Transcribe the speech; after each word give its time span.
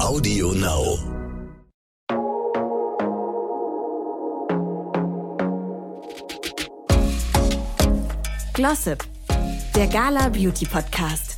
Audio 0.00 0.52
Now. 0.52 0.98
Glossip, 8.54 9.04
der 9.74 9.86
Gala 9.86 10.28
Beauty 10.30 10.66
Podcast. 10.66 11.37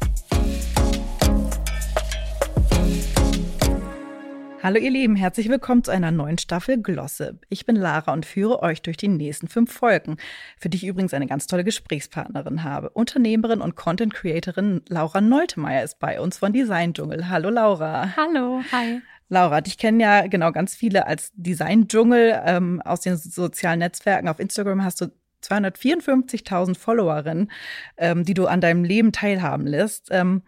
Hallo 4.62 4.78
ihr 4.78 4.90
Lieben, 4.90 5.16
herzlich 5.16 5.48
willkommen 5.48 5.82
zu 5.84 5.90
einer 5.90 6.10
neuen 6.10 6.36
Staffel 6.36 6.82
Glossip. 6.82 7.46
Ich 7.48 7.64
bin 7.64 7.76
Lara 7.76 8.12
und 8.12 8.26
führe 8.26 8.62
euch 8.62 8.82
durch 8.82 8.98
die 8.98 9.08
nächsten 9.08 9.48
fünf 9.48 9.72
Folgen, 9.72 10.18
für 10.58 10.68
die 10.68 10.76
ich 10.76 10.84
übrigens 10.84 11.14
eine 11.14 11.26
ganz 11.26 11.46
tolle 11.46 11.64
Gesprächspartnerin 11.64 12.62
habe. 12.62 12.90
Unternehmerin 12.90 13.62
und 13.62 13.74
Content 13.74 14.12
Creatorin 14.12 14.82
Laura 14.86 15.22
Noltemeyer 15.22 15.82
ist 15.82 15.98
bei 15.98 16.20
uns 16.20 16.36
von 16.36 16.52
Design 16.52 16.92
Dschungel. 16.92 17.30
Hallo 17.30 17.48
Laura. 17.48 18.14
Hallo, 18.18 18.60
hi. 18.70 19.00
Laura, 19.30 19.62
dich 19.62 19.78
kennen 19.78 19.98
ja 19.98 20.26
genau 20.26 20.52
ganz 20.52 20.74
viele 20.74 21.06
als 21.06 21.32
Design-Dschungel 21.36 22.42
ähm, 22.44 22.82
aus 22.82 23.00
den 23.00 23.16
sozialen 23.16 23.78
Netzwerken. 23.78 24.28
Auf 24.28 24.40
Instagram 24.40 24.84
hast 24.84 25.00
du 25.00 25.06
254.000 25.42 26.76
Followerinnen, 26.76 27.50
ähm, 27.96 28.24
die 28.24 28.34
du 28.34 28.46
an 28.46 28.60
deinem 28.60 28.84
Leben 28.84 29.12
teilhaben 29.12 29.66
lässt. 29.66 30.08
Ähm, 30.10 30.42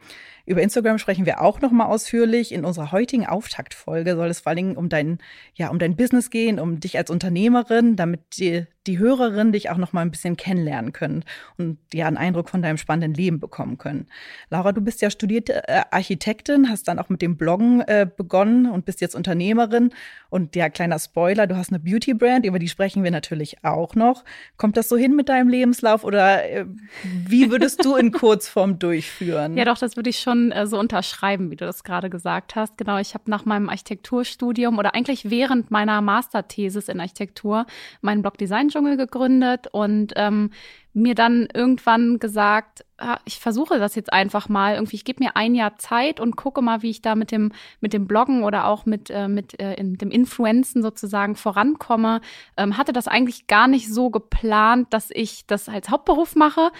über 0.45 0.63
Instagram 0.63 0.99
sprechen 0.99 1.27
wir 1.27 1.41
auch 1.41 1.61
noch 1.61 1.71
mal 1.71 1.87
ausführlich. 1.87 2.53
In 2.53 2.65
unserer 2.65 2.93
heutigen 2.93 3.27
Auftaktfolge 3.27 4.17
soll 4.17 4.29
es 4.29 4.41
vor 4.41 4.51
allen 4.51 4.57
Dingen 4.57 4.77
um 4.77 4.89
dein, 4.89 5.19
ja, 5.55 5.69
um 5.69 5.79
dein 5.79 5.97
Business 5.97 6.31
gehen, 6.31 6.59
um 6.59 6.81
dich 6.81 6.99
als 6.99 7.11
Unternehmerin, 7.11 7.97
damit 7.97 8.39
die, 8.39 8.67
die 8.87 8.99
Hörerinnen 8.99 9.53
dich 9.53 9.71
auch 9.71 9.77
noch 9.77 9.93
mal 9.93 10.01
ein 10.01 10.11
bisschen 10.11 10.37
kennenlernen 10.37 10.93
können 10.93 11.25
und 11.57 11.79
ja 11.95 12.07
einen 12.07 12.17
Eindruck 12.17 12.51
von 12.51 12.63
deinem 12.63 12.79
spannenden 12.79 13.15
Leben 13.15 13.39
bekommen 13.39 13.79
können. 13.79 14.09
Laura, 14.51 14.73
du 14.73 14.81
bist 14.81 15.01
ja 15.01 15.11
studierte 15.11 15.69
äh, 15.69 15.83
Architektin, 15.91 16.69
hast 16.69 16.89
dann 16.89 16.99
auch 16.99 17.09
mit 17.09 17.23
dem 17.23 17.37
Bloggen 17.37 17.81
äh, 17.83 18.07
begonnen 18.15 18.69
und 18.69 18.85
bist 18.85 19.01
jetzt 19.01 19.15
Unternehmerin. 19.15 19.91
Und 20.29 20.57
ja, 20.57 20.69
kleiner 20.69 20.99
Spoiler, 20.99 21.47
du 21.47 21.57
hast 21.57 21.71
eine 21.71 21.79
Beauty-Brand, 21.79 22.45
über 22.47 22.59
die 22.59 22.69
sprechen 22.69 23.05
wir 23.05 23.11
natürlich 23.11 23.65
auch 23.65 23.95
noch. 23.95 24.25
Kommt 24.57 24.77
das 24.77 24.89
so 24.89 24.97
hin 24.97 25.15
mit 25.15 25.29
deinem 25.29 25.49
Lebenslauf 25.49 26.03
oder 26.03 26.45
äh, 26.51 26.67
wie 27.05 27.51
würdest 27.51 27.85
du 27.85 27.95
in 27.97 28.11
Kurzform 28.13 28.79
durchführen? 28.79 29.57
Ja, 29.57 29.65
doch, 29.65 29.79
das 29.79 29.97
würde 29.97 30.11
ich 30.11 30.19
schon 30.19 30.33
schon 30.33 30.53
äh, 30.53 30.67
so 30.67 30.79
unterschreiben, 30.79 31.51
wie 31.51 31.57
du 31.57 31.65
das 31.65 31.85
gerade 31.85 32.11
gesagt 32.11 32.57
hast. 32.57 32.79
Genau, 32.79 32.99
ich 32.99 33.15
habe 33.15 33.31
nach 33.31 33.45
meinem 33.45 33.69
Architekturstudium 33.69 34.79
oder 34.79 34.95
eigentlich 34.95 35.31
während 35.31 35.71
meiner 35.71 36.01
Masterthesis 36.01 36.89
in 36.89 37.01
Architektur 37.01 37.67
meinen 38.01 38.23
Blog 38.23 38.39
Design 38.39 38.71
Dschungel 38.73 38.97
gegründet 38.97 39.67
und 39.71 40.13
ähm, 40.17 40.51
mir 40.95 41.15
dann 41.15 41.49
irgendwann 41.55 42.19
gesagt, 42.19 42.85
ah, 42.99 43.19
ich 43.25 43.39
versuche 43.39 43.79
das 43.79 43.95
jetzt 43.95 44.13
einfach 44.13 44.49
mal. 44.49 44.75
Irgendwie, 44.75 44.97
ich 44.97 45.05
gebe 45.05 45.25
mir 45.25 45.37
ein 45.37 45.55
Jahr 45.55 45.77
Zeit 45.77 46.21
und 46.21 46.37
gucke 46.37 46.61
mal, 46.61 46.83
wie 46.83 46.91
ich 46.91 47.01
da 47.01 47.15
mit 47.15 47.31
dem, 47.31 47.53
mit 47.81 47.93
dem 47.93 48.07
Bloggen 48.07 48.45
oder 48.45 48.67
auch 48.67 48.85
mit, 48.85 49.11
äh, 49.11 49.29
mit 49.29 49.59
äh, 49.59 49.75
in 49.75 49.97
dem 49.97 50.11
Influenzen 50.11 50.83
sozusagen 50.83 51.35
vorankomme. 51.35 52.21
Ähm, 52.57 52.77
hatte 52.77 52.93
das 52.93 53.09
eigentlich 53.09 53.47
gar 53.47 53.69
nicht 53.69 53.93
so 53.93 54.11
geplant, 54.11 54.89
dass 54.91 55.11
ich 55.11 55.47
das 55.47 55.69
als 55.69 55.89
Hauptberuf 55.89 56.37
mache, 56.37 56.71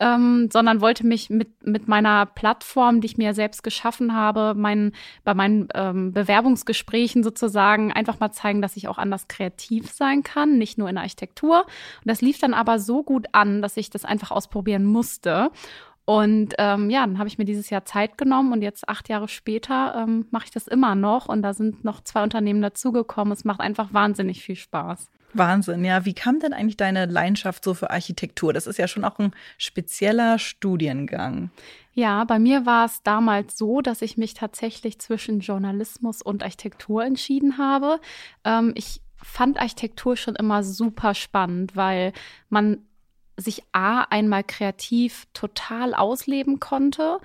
ähm, 0.00 0.48
sondern 0.50 0.80
wollte 0.80 1.06
mich 1.06 1.30
mit, 1.30 1.66
mit 1.66 1.86
meiner 1.86 2.26
Plattform, 2.26 3.00
die 3.00 3.06
ich 3.06 3.18
mir 3.18 3.34
selbst 3.34 3.62
geschaffen 3.62 4.14
habe, 4.14 4.54
meinen, 4.54 4.92
bei 5.24 5.34
meinen 5.34 5.68
ähm, 5.74 6.12
Bewerbungsgesprächen 6.12 7.22
sozusagen 7.22 7.92
einfach 7.92 8.18
mal 8.18 8.32
zeigen, 8.32 8.62
dass 8.62 8.76
ich 8.76 8.88
auch 8.88 8.98
anders 8.98 9.28
kreativ 9.28 9.92
sein 9.92 10.22
kann, 10.22 10.58
nicht 10.58 10.78
nur 10.78 10.88
in 10.88 10.94
der 10.94 11.02
Architektur. 11.02 11.60
Und 11.64 12.06
das 12.06 12.22
lief 12.22 12.38
dann 12.38 12.54
aber 12.54 12.78
so 12.78 13.02
gut 13.02 13.26
an, 13.32 13.60
dass 13.60 13.76
ich 13.76 13.90
das 13.90 14.06
einfach 14.06 14.30
ausprobieren 14.30 14.84
musste. 14.84 15.50
Und 16.06 16.54
ähm, 16.58 16.90
ja, 16.90 17.06
dann 17.06 17.18
habe 17.18 17.28
ich 17.28 17.38
mir 17.38 17.44
dieses 17.44 17.70
Jahr 17.70 17.84
Zeit 17.84 18.18
genommen 18.18 18.52
und 18.52 18.62
jetzt 18.62 18.88
acht 18.88 19.08
Jahre 19.08 19.28
später 19.28 19.94
ähm, 19.96 20.26
mache 20.30 20.46
ich 20.46 20.50
das 20.50 20.66
immer 20.66 20.94
noch 20.94 21.28
und 21.28 21.42
da 21.42 21.54
sind 21.54 21.84
noch 21.84 22.00
zwei 22.00 22.22
Unternehmen 22.22 22.62
dazugekommen. 22.62 23.32
Es 23.32 23.44
macht 23.44 23.60
einfach 23.60 23.92
wahnsinnig 23.92 24.42
viel 24.42 24.56
Spaß. 24.56 25.08
Wahnsinn, 25.32 25.84
ja. 25.84 26.04
Wie 26.04 26.14
kam 26.14 26.40
denn 26.40 26.52
eigentlich 26.52 26.76
deine 26.76 27.06
Leidenschaft 27.06 27.64
so 27.64 27.74
für 27.74 27.90
Architektur? 27.90 28.52
Das 28.52 28.66
ist 28.66 28.78
ja 28.78 28.88
schon 28.88 29.04
auch 29.04 29.18
ein 29.18 29.32
spezieller 29.58 30.38
Studiengang. 30.38 31.50
Ja, 31.92 32.24
bei 32.24 32.38
mir 32.38 32.66
war 32.66 32.86
es 32.86 33.02
damals 33.02 33.56
so, 33.58 33.80
dass 33.80 34.02
ich 34.02 34.16
mich 34.16 34.34
tatsächlich 34.34 34.98
zwischen 34.98 35.40
Journalismus 35.40 36.22
und 36.22 36.42
Architektur 36.42 37.04
entschieden 37.04 37.58
habe. 37.58 38.00
Ähm, 38.44 38.72
ich 38.76 39.00
fand 39.22 39.58
Architektur 39.58 40.16
schon 40.16 40.36
immer 40.36 40.62
super 40.62 41.14
spannend, 41.14 41.76
weil 41.76 42.12
man 42.48 42.78
sich 43.36 43.62
A 43.72 44.02
einmal 44.02 44.44
kreativ 44.44 45.26
total 45.32 45.94
ausleben 45.94 46.60
konnte 46.60 47.18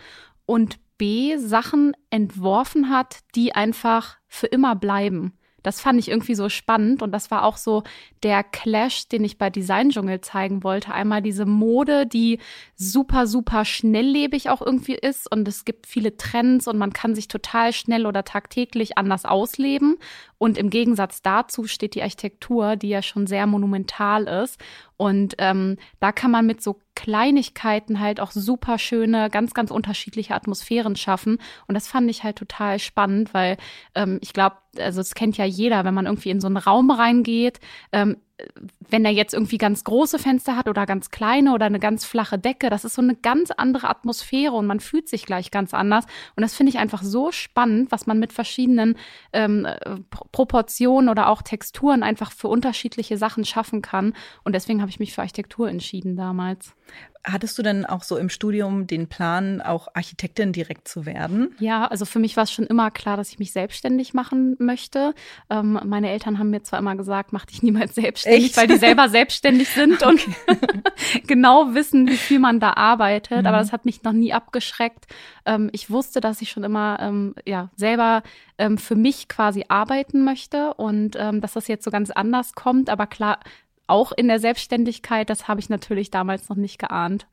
und 0.45 0.79
B 0.97 1.37
Sachen 1.37 1.93
entworfen 2.09 2.89
hat, 2.89 3.19
die 3.35 3.53
einfach 3.53 4.17
für 4.27 4.47
immer 4.47 4.75
bleiben 4.75 5.33
das 5.65 5.81
fand 5.81 5.99
ich 5.99 6.09
irgendwie 6.09 6.35
so 6.35 6.47
spannend 6.47 7.01
und 7.01 7.11
das 7.11 7.31
war 7.31 7.43
auch 7.43 7.57
so 7.57 7.83
der 8.21 8.43
Clash, 8.43 9.07
den 9.07 9.23
ich 9.23 9.37
bei 9.37 9.49
Design 9.49 9.89
Dschungel 9.89 10.21
zeigen 10.21 10.63
wollte. 10.63 10.93
Einmal 10.93 11.23
diese 11.23 11.45
Mode, 11.45 12.05
die 12.05 12.39
super, 12.75 13.25
super 13.25 13.65
schnelllebig 13.65 14.49
auch 14.49 14.61
irgendwie 14.61 14.95
ist 14.95 15.31
und 15.31 15.47
es 15.47 15.65
gibt 15.65 15.87
viele 15.87 16.17
Trends 16.17 16.67
und 16.67 16.77
man 16.77 16.93
kann 16.93 17.15
sich 17.15 17.27
total 17.27 17.73
schnell 17.73 18.05
oder 18.05 18.23
tagtäglich 18.23 18.97
anders 18.97 19.25
ausleben. 19.25 19.97
Und 20.37 20.57
im 20.57 20.69
Gegensatz 20.69 21.21
dazu 21.21 21.65
steht 21.65 21.95
die 21.95 22.03
Architektur, 22.03 22.75
die 22.75 22.89
ja 22.89 23.01
schon 23.01 23.25
sehr 23.25 23.47
monumental 23.47 24.27
ist. 24.27 24.59
Und 24.97 25.35
ähm, 25.39 25.77
da 25.99 26.11
kann 26.11 26.29
man 26.29 26.45
mit 26.45 26.61
so 26.61 26.79
Kleinigkeiten 26.95 27.99
halt 27.99 28.19
auch 28.19 28.31
super 28.31 28.79
schöne, 28.79 29.29
ganz, 29.29 29.53
ganz 29.53 29.69
unterschiedliche 29.69 30.33
Atmosphären 30.33 30.95
schaffen. 30.95 31.37
Und 31.67 31.75
das 31.75 31.87
fand 31.87 32.09
ich 32.09 32.23
halt 32.23 32.37
total 32.37 32.79
spannend, 32.79 33.33
weil 33.33 33.57
ähm, 33.93 34.17
ich 34.21 34.33
glaube, 34.33 34.55
also 34.79 35.01
es 35.01 35.13
kennt 35.13 35.37
ja 35.37 35.45
jeder, 35.45 35.85
wenn 35.85 35.93
man 35.93 36.05
irgendwie 36.05 36.29
in 36.29 36.41
so 36.41 36.47
einen 36.47 36.57
Raum 36.57 36.89
reingeht, 36.91 37.59
ähm, 37.91 38.17
wenn 38.89 39.05
er 39.05 39.11
jetzt 39.11 39.33
irgendwie 39.33 39.57
ganz 39.57 39.83
große 39.83 40.19
Fenster 40.19 40.57
hat 40.57 40.67
oder 40.67 40.85
ganz 40.85 41.09
kleine 41.09 41.53
oder 41.53 41.65
eine 41.65 41.79
ganz 41.79 42.05
flache 42.05 42.37
Decke, 42.37 42.69
das 42.69 42.83
ist 42.83 42.95
so 42.95 43.01
eine 43.01 43.15
ganz 43.15 43.51
andere 43.51 43.89
Atmosphäre 43.89 44.53
und 44.53 44.67
man 44.67 44.79
fühlt 44.79 45.07
sich 45.07 45.25
gleich 45.25 45.51
ganz 45.51 45.73
anders. 45.73 46.05
Und 46.35 46.41
das 46.41 46.55
finde 46.55 46.71
ich 46.71 46.77
einfach 46.77 47.01
so 47.01 47.31
spannend, 47.31 47.91
was 47.91 48.07
man 48.07 48.19
mit 48.19 48.33
verschiedenen 48.33 48.97
ähm, 49.31 49.67
Proportionen 50.31 51.09
oder 51.09 51.29
auch 51.29 51.41
Texturen 51.41 52.03
einfach 52.03 52.31
für 52.31 52.49
unterschiedliche 52.49 53.17
Sachen 53.17 53.45
schaffen 53.45 53.81
kann. 53.81 54.13
Und 54.43 54.53
deswegen 54.53 54.81
habe 54.81 54.89
ich 54.89 54.99
mich 54.99 55.13
für 55.13 55.21
Architektur 55.21 55.69
entschieden 55.69 56.17
damals. 56.17 56.75
Hattest 57.27 57.57
du 57.57 57.63
denn 57.63 57.85
auch 57.87 58.03
so 58.03 58.17
im 58.17 58.29
Studium 58.29 58.85
den 58.85 59.07
Plan, 59.07 59.59
auch 59.59 59.87
Architektin 59.95 60.53
direkt 60.53 60.87
zu 60.87 61.07
werden? 61.07 61.55
Ja, 61.57 61.87
also 61.87 62.05
für 62.05 62.19
mich 62.19 62.37
war 62.37 62.43
es 62.43 62.51
schon 62.51 62.67
immer 62.67 62.91
klar, 62.91 63.17
dass 63.17 63.29
ich 63.29 63.39
mich 63.39 63.51
selbstständig 63.51 64.13
machen 64.13 64.55
möchte. 64.59 65.15
Ähm, 65.49 65.79
meine 65.85 66.11
Eltern 66.11 66.37
haben 66.37 66.51
mir 66.51 66.61
zwar 66.61 66.77
immer 66.77 66.95
gesagt, 66.95 67.33
mach 67.33 67.45
dich 67.45 67.63
niemals 67.63 67.95
selbstständig, 67.95 68.45
Echt? 68.45 68.57
weil 68.57 68.67
die 68.67 68.77
selber 68.77 69.09
selbstständig 69.09 69.69
sind 69.69 70.03
okay. 70.05 70.23
und 70.51 71.27
genau 71.27 71.73
wissen, 71.73 72.07
wie 72.07 72.17
viel 72.17 72.37
man 72.37 72.59
da 72.59 72.73
arbeitet. 72.73 73.41
Mhm. 73.41 73.47
Aber 73.47 73.57
das 73.57 73.71
hat 73.71 73.85
mich 73.85 74.03
noch 74.03 74.13
nie 74.13 74.31
abgeschreckt. 74.31 75.05
Ähm, 75.45 75.69
ich 75.71 75.89
wusste, 75.89 76.21
dass 76.21 76.41
ich 76.41 76.51
schon 76.51 76.63
immer 76.63 76.99
ähm, 77.01 77.33
ja 77.45 77.69
selber 77.75 78.21
ähm, 78.59 78.77
für 78.77 78.95
mich 78.95 79.27
quasi 79.27 79.65
arbeiten 79.67 80.23
möchte 80.23 80.75
und 80.75 81.15
ähm, 81.17 81.41
dass 81.41 81.53
das 81.53 81.67
jetzt 81.67 81.85
so 81.85 81.91
ganz 81.91 82.11
anders 82.11 82.53
kommt. 82.53 82.91
Aber 82.91 83.07
klar, 83.07 83.39
auch 83.87 84.11
in 84.11 84.27
der 84.27 84.39
Selbstständigkeit, 84.39 85.29
das 85.29 85.47
habe 85.47 85.59
ich 85.59 85.69
natürlich 85.69 86.11
damals 86.11 86.49
noch 86.49 86.57
nicht 86.57 86.79
geahnt. 86.79 87.27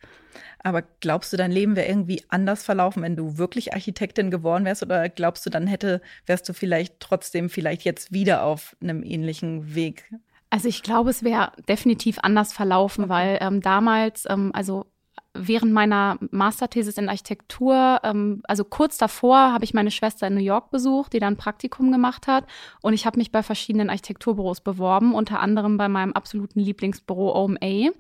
Aber 0.62 0.82
glaubst 1.00 1.32
du, 1.32 1.36
dein 1.36 1.50
Leben 1.52 1.76
wäre 1.76 1.88
irgendwie 1.88 2.22
anders 2.28 2.62
verlaufen, 2.62 3.02
wenn 3.02 3.16
du 3.16 3.36
wirklich 3.38 3.74
Architektin 3.74 4.30
geworden 4.30 4.64
wärst? 4.64 4.82
Oder 4.82 5.08
glaubst 5.08 5.44
du, 5.44 5.50
dann 5.50 5.66
hätte, 5.66 6.00
wärst 6.26 6.48
du 6.48 6.52
vielleicht 6.52 7.00
trotzdem 7.00 7.50
vielleicht 7.50 7.82
jetzt 7.82 8.12
wieder 8.12 8.44
auf 8.44 8.76
einem 8.80 9.02
ähnlichen 9.02 9.74
Weg? 9.74 10.10
Also 10.50 10.68
ich 10.68 10.82
glaube, 10.82 11.10
es 11.10 11.22
wäre 11.24 11.52
definitiv 11.68 12.18
anders 12.20 12.52
verlaufen, 12.52 13.04
okay. 13.04 13.12
weil 13.12 13.38
ähm, 13.40 13.60
damals, 13.60 14.24
ähm, 14.28 14.50
also 14.54 14.86
während 15.46 15.72
meiner 15.72 16.18
Masterthesis 16.30 16.98
in 16.98 17.08
Architektur, 17.08 18.00
ähm, 18.02 18.42
also 18.44 18.64
kurz 18.64 18.98
davor, 18.98 19.52
habe 19.52 19.64
ich 19.64 19.74
meine 19.74 19.90
Schwester 19.90 20.26
in 20.26 20.34
New 20.34 20.40
York 20.40 20.70
besucht, 20.70 21.12
die 21.12 21.18
dann 21.18 21.36
Praktikum 21.36 21.92
gemacht 21.92 22.26
hat. 22.26 22.46
Und 22.80 22.94
ich 22.94 23.06
habe 23.06 23.18
mich 23.18 23.32
bei 23.32 23.42
verschiedenen 23.42 23.90
Architekturbüros 23.90 24.60
beworben, 24.60 25.14
unter 25.14 25.40
anderem 25.40 25.76
bei 25.76 25.88
meinem 25.88 26.12
absoluten 26.12 26.60
Lieblingsbüro 26.60 27.34
OMA. 27.44 27.90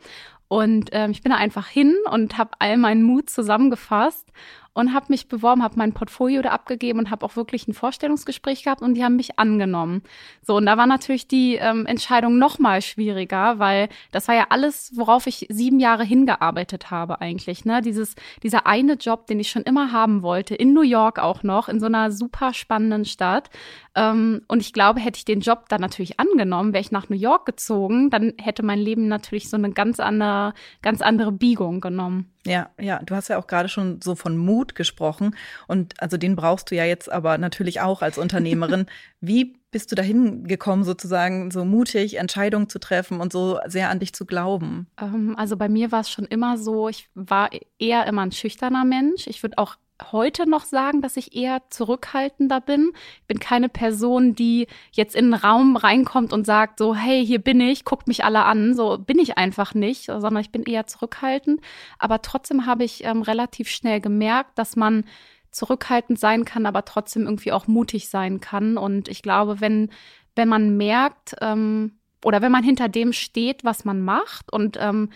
Und 0.48 0.90
ähm, 0.92 1.12
ich 1.12 1.22
bin 1.22 1.30
da 1.30 1.38
einfach 1.38 1.66
hin 1.66 1.96
und 2.10 2.36
habe 2.36 2.50
all 2.58 2.76
meinen 2.76 3.02
Mut 3.02 3.30
zusammengefasst 3.30 4.30
und 4.74 4.94
habe 4.94 5.06
mich 5.08 5.28
beworben, 5.28 5.62
habe 5.62 5.74
mein 5.76 5.92
Portfolio 5.92 6.40
da 6.42 6.50
abgegeben 6.50 6.98
und 6.98 7.10
habe 7.10 7.26
auch 7.26 7.36
wirklich 7.36 7.68
ein 7.68 7.74
Vorstellungsgespräch 7.74 8.64
gehabt 8.64 8.80
und 8.80 8.94
die 8.94 9.04
haben 9.04 9.16
mich 9.16 9.38
angenommen. 9.38 10.02
So, 10.42 10.56
und 10.56 10.66
da 10.66 10.76
war 10.76 10.86
natürlich 10.86 11.28
die 11.28 11.56
ähm, 11.56 11.84
Entscheidung 11.86 12.38
noch 12.38 12.58
mal 12.58 12.80
schwieriger, 12.80 13.58
weil 13.58 13.88
das 14.12 14.28
war 14.28 14.34
ja 14.34 14.46
alles, 14.48 14.92
worauf 14.94 15.26
ich 15.26 15.46
sieben 15.50 15.78
Jahre 15.78 16.04
hingearbeitet 16.04 16.90
habe 16.90 17.20
eigentlich. 17.20 17.64
Ne? 17.64 17.82
Dieses, 17.82 18.14
dieser 18.42 18.66
eine 18.66 18.94
Job, 18.94 19.26
den 19.26 19.40
ich 19.40 19.50
schon 19.50 19.62
immer 19.62 19.92
haben 19.92 20.22
wollte, 20.22 20.54
in 20.54 20.72
New 20.72 20.82
York 20.82 21.18
auch 21.18 21.42
noch, 21.42 21.68
in 21.68 21.78
so 21.78 21.86
einer 21.86 22.10
super 22.10 22.54
spannenden 22.54 23.04
Stadt. 23.04 23.50
Ähm, 23.94 24.42
und 24.48 24.60
ich 24.60 24.72
glaube, 24.72 25.00
hätte 25.00 25.18
ich 25.18 25.26
den 25.26 25.40
Job 25.40 25.68
dann 25.68 25.82
natürlich 25.82 26.18
angenommen, 26.18 26.72
wäre 26.72 26.80
ich 26.80 26.92
nach 26.92 27.10
New 27.10 27.16
York 27.16 27.44
gezogen, 27.44 28.08
dann 28.08 28.32
hätte 28.40 28.62
mein 28.62 28.78
Leben 28.78 29.06
natürlich 29.08 29.50
so 29.50 29.56
eine 29.56 29.70
ganz 29.72 30.00
andere, 30.00 30.54
ganz 30.80 31.02
andere 31.02 31.32
Biegung 31.32 31.80
genommen. 31.80 32.31
Ja, 32.46 32.70
ja, 32.80 32.98
du 32.98 33.14
hast 33.14 33.28
ja 33.28 33.38
auch 33.38 33.46
gerade 33.46 33.68
schon 33.68 34.00
so 34.02 34.14
von 34.14 34.36
Mut 34.36 34.74
gesprochen 34.74 35.36
und 35.68 36.00
also 36.00 36.16
den 36.16 36.34
brauchst 36.34 36.70
du 36.70 36.74
ja 36.74 36.84
jetzt 36.84 37.10
aber 37.10 37.38
natürlich 37.38 37.80
auch 37.80 38.02
als 38.02 38.18
Unternehmerin. 38.18 38.86
Wie 39.20 39.56
bist 39.70 39.90
du 39.90 39.94
dahin 39.94 40.44
gekommen, 40.44 40.84
sozusagen 40.84 41.50
so 41.50 41.64
mutig 41.64 42.18
Entscheidungen 42.18 42.68
zu 42.68 42.78
treffen 42.78 43.20
und 43.20 43.32
so 43.32 43.58
sehr 43.66 43.90
an 43.90 44.00
dich 44.00 44.12
zu 44.12 44.26
glauben? 44.26 44.88
Ähm, 45.00 45.34
also 45.36 45.56
bei 45.56 45.68
mir 45.68 45.92
war 45.92 46.00
es 46.00 46.10
schon 46.10 46.26
immer 46.26 46.58
so, 46.58 46.88
ich 46.88 47.08
war 47.14 47.50
eher 47.78 48.06
immer 48.06 48.22
ein 48.22 48.32
schüchterner 48.32 48.84
Mensch. 48.84 49.26
Ich 49.28 49.42
würde 49.42 49.58
auch 49.58 49.76
heute 50.10 50.48
noch 50.48 50.64
sagen, 50.64 51.00
dass 51.02 51.16
ich 51.16 51.36
eher 51.36 51.62
zurückhaltender 51.70 52.60
bin. 52.60 52.92
Ich 53.20 53.26
bin 53.26 53.38
keine 53.38 53.68
Person, 53.68 54.34
die 54.34 54.66
jetzt 54.92 55.14
in 55.14 55.32
einen 55.32 55.42
Raum 55.42 55.76
reinkommt 55.76 56.32
und 56.32 56.46
sagt 56.46 56.78
so, 56.78 56.94
hey, 56.94 57.24
hier 57.24 57.38
bin 57.38 57.60
ich, 57.60 57.84
guckt 57.84 58.08
mich 58.08 58.24
alle 58.24 58.44
an. 58.44 58.74
So 58.74 58.98
bin 58.98 59.18
ich 59.18 59.38
einfach 59.38 59.74
nicht, 59.74 60.06
sondern 60.06 60.38
ich 60.38 60.50
bin 60.50 60.64
eher 60.64 60.86
zurückhaltend. 60.86 61.60
Aber 61.98 62.22
trotzdem 62.22 62.66
habe 62.66 62.84
ich 62.84 63.04
ähm, 63.04 63.22
relativ 63.22 63.68
schnell 63.68 64.00
gemerkt, 64.00 64.58
dass 64.58 64.76
man 64.76 65.04
zurückhaltend 65.50 66.18
sein 66.18 66.44
kann, 66.44 66.66
aber 66.66 66.84
trotzdem 66.84 67.24
irgendwie 67.24 67.52
auch 67.52 67.66
mutig 67.66 68.08
sein 68.08 68.40
kann. 68.40 68.78
Und 68.78 69.08
ich 69.08 69.22
glaube, 69.22 69.60
wenn, 69.60 69.90
wenn 70.34 70.48
man 70.48 70.76
merkt, 70.76 71.36
ähm, 71.40 71.98
oder 72.24 72.40
wenn 72.40 72.52
man 72.52 72.64
hinter 72.64 72.88
dem 72.88 73.12
steht, 73.12 73.64
was 73.64 73.84
man 73.84 74.00
macht 74.00 74.52
und 74.52 74.78
ähm, 74.80 75.10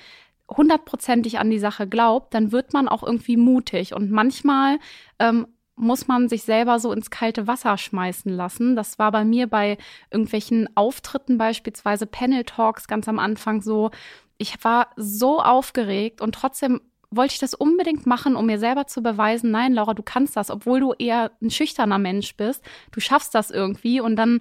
hundertprozentig 0.48 1.38
an 1.38 1.50
die 1.50 1.58
Sache 1.58 1.88
glaubt, 1.88 2.34
dann 2.34 2.52
wird 2.52 2.72
man 2.72 2.88
auch 2.88 3.02
irgendwie 3.02 3.36
mutig. 3.36 3.94
Und 3.94 4.10
manchmal 4.10 4.78
ähm, 5.18 5.46
muss 5.76 6.08
man 6.08 6.28
sich 6.28 6.42
selber 6.42 6.78
so 6.78 6.92
ins 6.92 7.10
kalte 7.10 7.46
Wasser 7.46 7.76
schmeißen 7.76 8.32
lassen. 8.32 8.76
Das 8.76 8.98
war 8.98 9.12
bei 9.12 9.24
mir 9.24 9.46
bei 9.46 9.76
irgendwelchen 10.10 10.68
Auftritten, 10.74 11.36
beispielsweise 11.38 12.06
Panel 12.06 12.44
Talks 12.44 12.88
ganz 12.88 13.08
am 13.08 13.18
Anfang 13.18 13.60
so. 13.60 13.90
Ich 14.38 14.62
war 14.64 14.88
so 14.96 15.40
aufgeregt 15.40 16.20
und 16.20 16.34
trotzdem 16.34 16.80
wollte 17.10 17.34
ich 17.34 17.38
das 17.38 17.54
unbedingt 17.54 18.06
machen, 18.06 18.36
um 18.36 18.46
mir 18.46 18.58
selber 18.58 18.86
zu 18.86 19.02
beweisen, 19.02 19.50
nein, 19.50 19.74
Laura, 19.74 19.94
du 19.94 20.02
kannst 20.02 20.36
das, 20.36 20.50
obwohl 20.50 20.80
du 20.80 20.92
eher 20.92 21.30
ein 21.40 21.50
schüchterner 21.50 21.98
Mensch 21.98 22.36
bist. 22.36 22.64
Du 22.90 23.00
schaffst 23.00 23.34
das 23.34 23.50
irgendwie 23.50 24.00
und 24.00 24.16
dann 24.16 24.40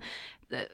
äh, 0.49 0.65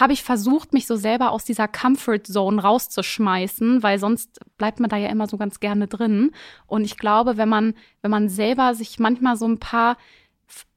habe 0.00 0.12
ich 0.12 0.22
versucht, 0.22 0.72
mich 0.72 0.86
so 0.86 0.96
selber 0.96 1.30
aus 1.30 1.44
dieser 1.44 1.68
Comfort 1.68 2.24
Zone 2.24 2.62
rauszuschmeißen, 2.62 3.82
weil 3.82 3.98
sonst 3.98 4.40
bleibt 4.58 4.80
man 4.80 4.90
da 4.90 4.96
ja 4.96 5.08
immer 5.08 5.26
so 5.26 5.36
ganz 5.36 5.60
gerne 5.60 5.86
drin. 5.86 6.32
Und 6.66 6.84
ich 6.84 6.96
glaube, 6.96 7.36
wenn 7.36 7.48
man, 7.48 7.74
wenn 8.02 8.10
man 8.10 8.28
selber 8.28 8.74
sich 8.74 8.98
manchmal 8.98 9.36
so 9.36 9.46
ein 9.46 9.58
paar, 9.58 9.96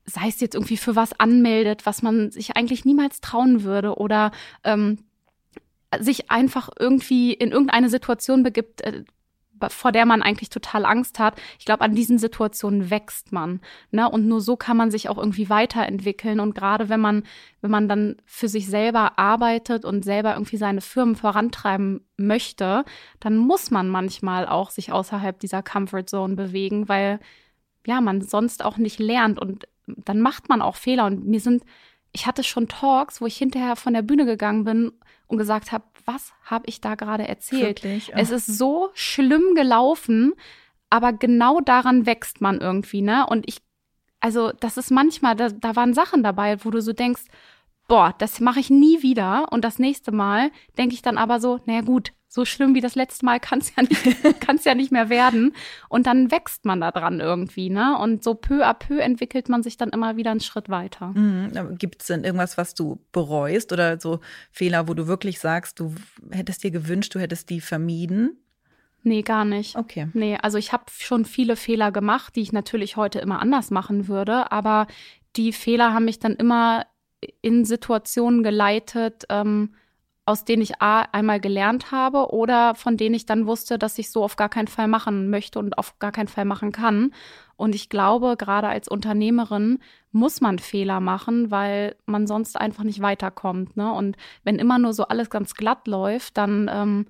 sei 0.06 0.28
es 0.28 0.40
jetzt 0.40 0.56
irgendwie 0.56 0.78
für 0.78 0.96
was 0.96 1.20
anmeldet, 1.20 1.86
was 1.86 2.02
man 2.02 2.32
sich 2.32 2.56
eigentlich 2.56 2.86
niemals 2.86 3.22
trauen 3.22 3.64
würde 3.64 3.96
oder 3.96 4.32
ähm, 4.64 5.00
sich 6.00 6.30
einfach 6.32 6.70
irgendwie 6.78 7.34
in 7.34 7.52
irgendeine 7.52 7.90
Situation 7.90 8.44
begibt, 8.44 8.82
äh, 8.82 9.04
vor 9.70 9.92
der 9.92 10.06
man 10.06 10.22
eigentlich 10.22 10.50
total 10.50 10.86
Angst 10.86 11.20
hat. 11.20 11.40
Ich 11.60 11.66
glaube, 11.66 11.82
an 11.84 11.96
diesen 11.96 12.18
Situationen 12.18 12.90
wächst 12.90 13.32
man. 13.32 13.62
Ne? 13.92 14.10
Und 14.10 14.28
nur 14.28 14.42
so 14.42 14.56
kann 14.56 14.78
man 14.78 14.92
sich 14.92 15.10
auch 15.10 15.18
irgendwie 15.18 15.50
weiterentwickeln. 15.50 16.40
Und 16.40 16.56
gerade 16.56 16.90
wenn 16.90 17.00
man, 17.00 17.24
wenn 17.62 17.72
man 17.72 17.88
dann 17.88 18.18
für 18.26 18.48
sich 18.48 18.68
selber 18.68 19.18
arbeitet 19.20 19.86
und 19.86 20.04
selber 20.04 20.34
irgendwie 20.34 20.58
seine 20.58 20.82
Firmen 20.82 21.16
vorantreiben 21.16 22.06
möchte, 22.18 22.86
dann 23.20 23.38
muss 23.38 23.72
man 23.72 23.90
manchmal 23.90 24.48
auch 24.48 24.70
sich 24.70 24.92
außerhalb 24.92 25.40
dieser 25.40 25.64
Comfort 25.64 26.06
Zone 26.08 26.36
bewegen, 26.36 26.90
weil 26.90 27.20
ja, 27.86 28.02
man 28.02 28.22
sonst 28.22 28.64
auch 28.64 28.78
nicht 28.78 29.00
lernt 29.00 29.40
und 29.40 29.68
dann 29.88 30.20
macht 30.20 30.50
man 30.50 30.62
auch 30.62 30.76
Fehler. 30.76 31.06
Und 31.06 31.26
mir 31.26 31.40
sind, 31.40 31.64
ich 32.12 32.28
hatte 32.28 32.44
schon 32.44 32.68
Talks, 32.68 33.22
wo 33.22 33.26
ich 33.26 33.38
hinterher 33.38 33.76
von 33.76 33.94
der 33.94 34.02
Bühne 34.02 34.26
gegangen 34.26 34.66
bin 34.66 34.92
und 35.28 35.38
gesagt 35.38 35.72
habe, 35.72 35.86
was 36.08 36.34
habe 36.44 36.66
ich 36.68 36.82
da 36.82 36.96
gerade 36.96 37.28
erzählt? 37.28 37.84
Wirklich? 37.84 38.12
Es 38.16 38.32
ist 38.32 38.46
so 38.48 38.90
schlimm 38.94 39.54
gelaufen, 39.56 40.34
aber 40.90 41.14
genau 41.14 41.60
daran 41.60 42.06
wächst 42.06 42.42
man 42.42 42.60
irgendwie, 42.60 43.02
ne? 43.02 43.28
Und 43.28 43.48
ich, 43.48 43.58
also 44.20 44.52
das 44.60 44.78
ist 44.78 44.90
manchmal, 44.90 45.36
da, 45.36 45.50
da 45.50 45.76
waren 45.76 45.94
Sachen 45.94 46.24
dabei, 46.24 46.64
wo 46.64 46.72
du 46.72 46.82
so 46.82 46.94
denkst, 46.94 47.24
boah, 47.88 48.14
das 48.18 48.40
mache 48.40 48.60
ich 48.60 48.70
nie 48.70 49.02
wieder. 49.02 49.52
Und 49.52 49.64
das 49.64 49.80
nächste 49.80 50.12
Mal 50.12 50.52
denke 50.78 50.94
ich 50.94 51.02
dann 51.02 51.18
aber 51.18 51.40
so, 51.40 51.60
naja 51.66 51.82
gut, 51.82 52.14
so 52.30 52.44
schlimm 52.44 52.76
wie 52.76 52.82
das 52.82 52.96
letzte 52.96 53.26
Mal 53.26 53.40
kann 53.40 53.60
es 53.60 53.74
ja, 53.76 53.84
nicht, 53.84 54.40
kann's 54.42 54.66
ja 54.66 54.76
nicht 54.76 54.92
mehr 54.92 55.10
werden. 55.10 55.54
Und 55.90 56.08
dann 56.08 56.30
wächst 56.30 56.66
man 56.66 56.82
da 56.82 56.92
dran 56.92 57.20
irgendwie, 57.20 57.70
ne? 57.70 57.98
Und 57.98 58.24
so 58.24 58.34
peu 58.34 58.66
à 58.66 58.74
peu 58.74 59.00
entwickelt 59.00 59.48
man 59.50 59.64
sich 59.64 59.78
dann 59.78 59.90
immer 59.90 60.18
wieder 60.18 60.32
einen 60.32 60.42
Schritt 60.42 60.70
weiter. 60.70 61.08
Mhm. 61.08 61.78
Gibt 61.78 62.02
es 62.02 62.08
denn 62.08 62.24
irgendwas, 62.24 62.58
was 62.58 62.76
du 62.76 63.00
bereust 63.12 63.72
oder 63.72 64.00
so 64.00 64.20
Fehler, 64.52 64.88
wo 64.88 64.94
du 64.94 65.08
wirklich 65.08 65.40
sagst, 65.40 65.80
du 65.80 65.96
hättest 66.30 66.64
dir 66.64 66.72
gewünscht, 66.72 67.16
du 67.16 67.20
hättest 67.20 67.50
die 67.50 67.62
vermieden? 67.62 68.38
Nee, 69.04 69.22
gar 69.22 69.46
nicht. 69.46 69.78
Okay. 69.78 70.10
Nee, 70.14 70.38
also 70.42 70.58
ich 70.58 70.74
habe 70.74 70.84
schon 70.90 71.24
viele 71.24 71.56
Fehler 71.56 71.94
gemacht, 71.94 72.36
die 72.36 72.42
ich 72.42 72.52
natürlich 72.52 72.98
heute 72.98 73.20
immer 73.20 73.42
anders 73.42 73.72
machen 73.72 74.10
würde, 74.10 74.52
aber 74.52 74.88
die 75.38 75.54
Fehler 75.54 75.94
haben 75.94 76.06
mich 76.06 76.20
dann 76.20 76.36
immer 76.36 76.86
in 77.42 77.66
Situationen 77.66 78.44
geleitet, 78.44 79.26
ähm, 79.30 79.74
aus 80.26 80.44
denen 80.44 80.62
ich 80.62 80.82
A, 80.82 81.04
einmal 81.14 81.40
gelernt 81.40 81.92
habe 81.92 82.32
oder 82.34 82.76
von 82.76 82.98
denen 82.98 83.16
ich 83.16 83.26
dann 83.26 83.48
wusste, 83.48 83.80
dass 83.80 83.98
ich 83.98 84.12
so 84.12 84.24
auf 84.24 84.36
gar 84.36 84.50
keinen 84.50 84.68
Fall 84.68 84.90
machen 84.90 85.30
möchte 85.30 85.58
und 85.58 85.78
auf 85.78 85.98
gar 86.00 86.12
keinen 86.12 86.28
Fall 86.28 86.44
machen 86.44 86.74
kann. 86.74 87.14
Und 87.56 87.74
ich 87.74 87.90
glaube, 87.90 88.36
gerade 88.38 88.68
als 88.68 88.90
Unternehmerin 88.90 89.80
muss 90.12 90.42
man 90.42 90.60
Fehler 90.60 91.00
machen, 91.00 91.50
weil 91.50 91.96
man 92.06 92.28
sonst 92.28 92.58
einfach 92.58 92.84
nicht 92.84 93.02
weiterkommt. 93.02 93.78
Ne? 93.78 93.92
Und 93.92 94.18
wenn 94.44 94.60
immer 94.60 94.78
nur 94.80 94.94
so 94.94 95.08
alles 95.08 95.30
ganz 95.30 95.54
glatt 95.56 95.88
läuft, 95.88 96.38
dann 96.38 96.70
ähm, 96.72 97.06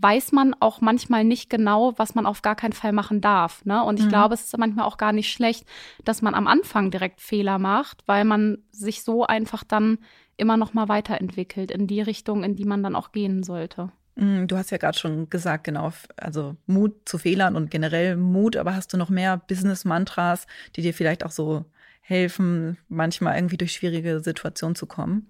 weiß 0.00 0.32
man 0.32 0.54
auch 0.60 0.80
manchmal 0.80 1.24
nicht 1.24 1.50
genau, 1.50 1.94
was 1.96 2.14
man 2.14 2.26
auf 2.26 2.42
gar 2.42 2.56
keinen 2.56 2.72
Fall 2.72 2.92
machen 2.92 3.20
darf. 3.20 3.64
Ne? 3.64 3.82
Und 3.84 3.98
ich 3.98 4.06
mhm. 4.06 4.10
glaube, 4.10 4.34
es 4.34 4.44
ist 4.44 4.58
manchmal 4.58 4.86
auch 4.86 4.96
gar 4.96 5.12
nicht 5.12 5.32
schlecht, 5.32 5.66
dass 6.04 6.22
man 6.22 6.34
am 6.34 6.46
Anfang 6.46 6.90
direkt 6.90 7.20
Fehler 7.20 7.58
macht, 7.58 8.02
weil 8.06 8.24
man 8.24 8.58
sich 8.70 9.02
so 9.02 9.26
einfach 9.26 9.64
dann 9.64 9.98
immer 10.36 10.56
noch 10.56 10.72
mal 10.72 10.88
weiterentwickelt 10.88 11.70
in 11.70 11.86
die 11.86 12.00
Richtung, 12.00 12.44
in 12.44 12.56
die 12.56 12.64
man 12.64 12.82
dann 12.82 12.96
auch 12.96 13.12
gehen 13.12 13.42
sollte. 13.42 13.92
Mm, 14.16 14.46
du 14.46 14.56
hast 14.56 14.70
ja 14.70 14.78
gerade 14.78 14.98
schon 14.98 15.28
gesagt, 15.28 15.64
genau, 15.64 15.92
also 16.16 16.56
Mut 16.66 16.94
zu 17.04 17.18
Fehlern 17.18 17.56
und 17.56 17.70
generell 17.70 18.16
Mut, 18.16 18.56
aber 18.56 18.74
hast 18.74 18.92
du 18.92 18.96
noch 18.96 19.10
mehr 19.10 19.36
Business-Mantras, 19.36 20.46
die 20.76 20.82
dir 20.82 20.94
vielleicht 20.94 21.24
auch 21.24 21.30
so 21.30 21.64
helfen, 22.00 22.78
manchmal 22.88 23.36
irgendwie 23.36 23.56
durch 23.56 23.72
schwierige 23.72 24.20
Situationen 24.20 24.74
zu 24.74 24.86
kommen? 24.86 25.28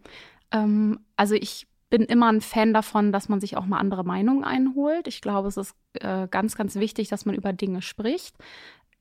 Ähm, 0.52 1.00
also 1.16 1.34
ich 1.34 1.66
bin 1.90 2.02
immer 2.02 2.32
ein 2.32 2.40
Fan 2.40 2.72
davon, 2.72 3.12
dass 3.12 3.28
man 3.28 3.40
sich 3.40 3.56
auch 3.56 3.66
mal 3.66 3.78
andere 3.78 4.04
Meinungen 4.04 4.44
einholt. 4.44 5.08
Ich 5.08 5.20
glaube, 5.20 5.48
es 5.48 5.56
ist 5.56 5.74
äh, 5.94 6.28
ganz, 6.28 6.56
ganz 6.56 6.76
wichtig, 6.76 7.08
dass 7.08 7.26
man 7.26 7.34
über 7.34 7.52
Dinge 7.52 7.82
spricht. 7.82 8.36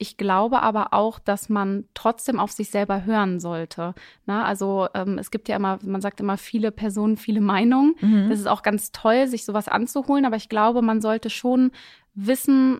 Ich 0.02 0.18
glaube 0.18 0.62
aber 0.62 0.94
auch, 0.94 1.20
dass 1.20 1.50
man 1.50 1.84
trotzdem 1.94 2.40
auf 2.40 2.52
sich 2.52 2.70
selber 2.70 3.04
hören 3.06 3.40
sollte. 3.40 3.94
Na, 4.26 4.46
also 4.46 4.88
ähm, 4.94 5.18
es 5.18 5.30
gibt 5.30 5.50
ja 5.50 5.58
immer, 5.58 5.78
man 5.84 6.02
sagt 6.02 6.22
immer 6.22 6.38
viele 6.38 6.72
Personen, 6.72 7.18
viele 7.18 7.42
Meinungen. 7.42 7.96
Mhm. 8.00 8.30
Das 8.30 8.40
ist 8.40 8.48
auch 8.48 8.64
ganz 8.64 8.92
toll, 8.92 9.28
sich 9.28 9.46
sowas 9.46 9.68
anzuholen. 9.68 10.26
Aber 10.26 10.38
ich 10.38 10.48
glaube, 10.48 10.81
man 10.81 11.02
sollte 11.02 11.30
schon 11.30 11.72
wissen, 12.14 12.80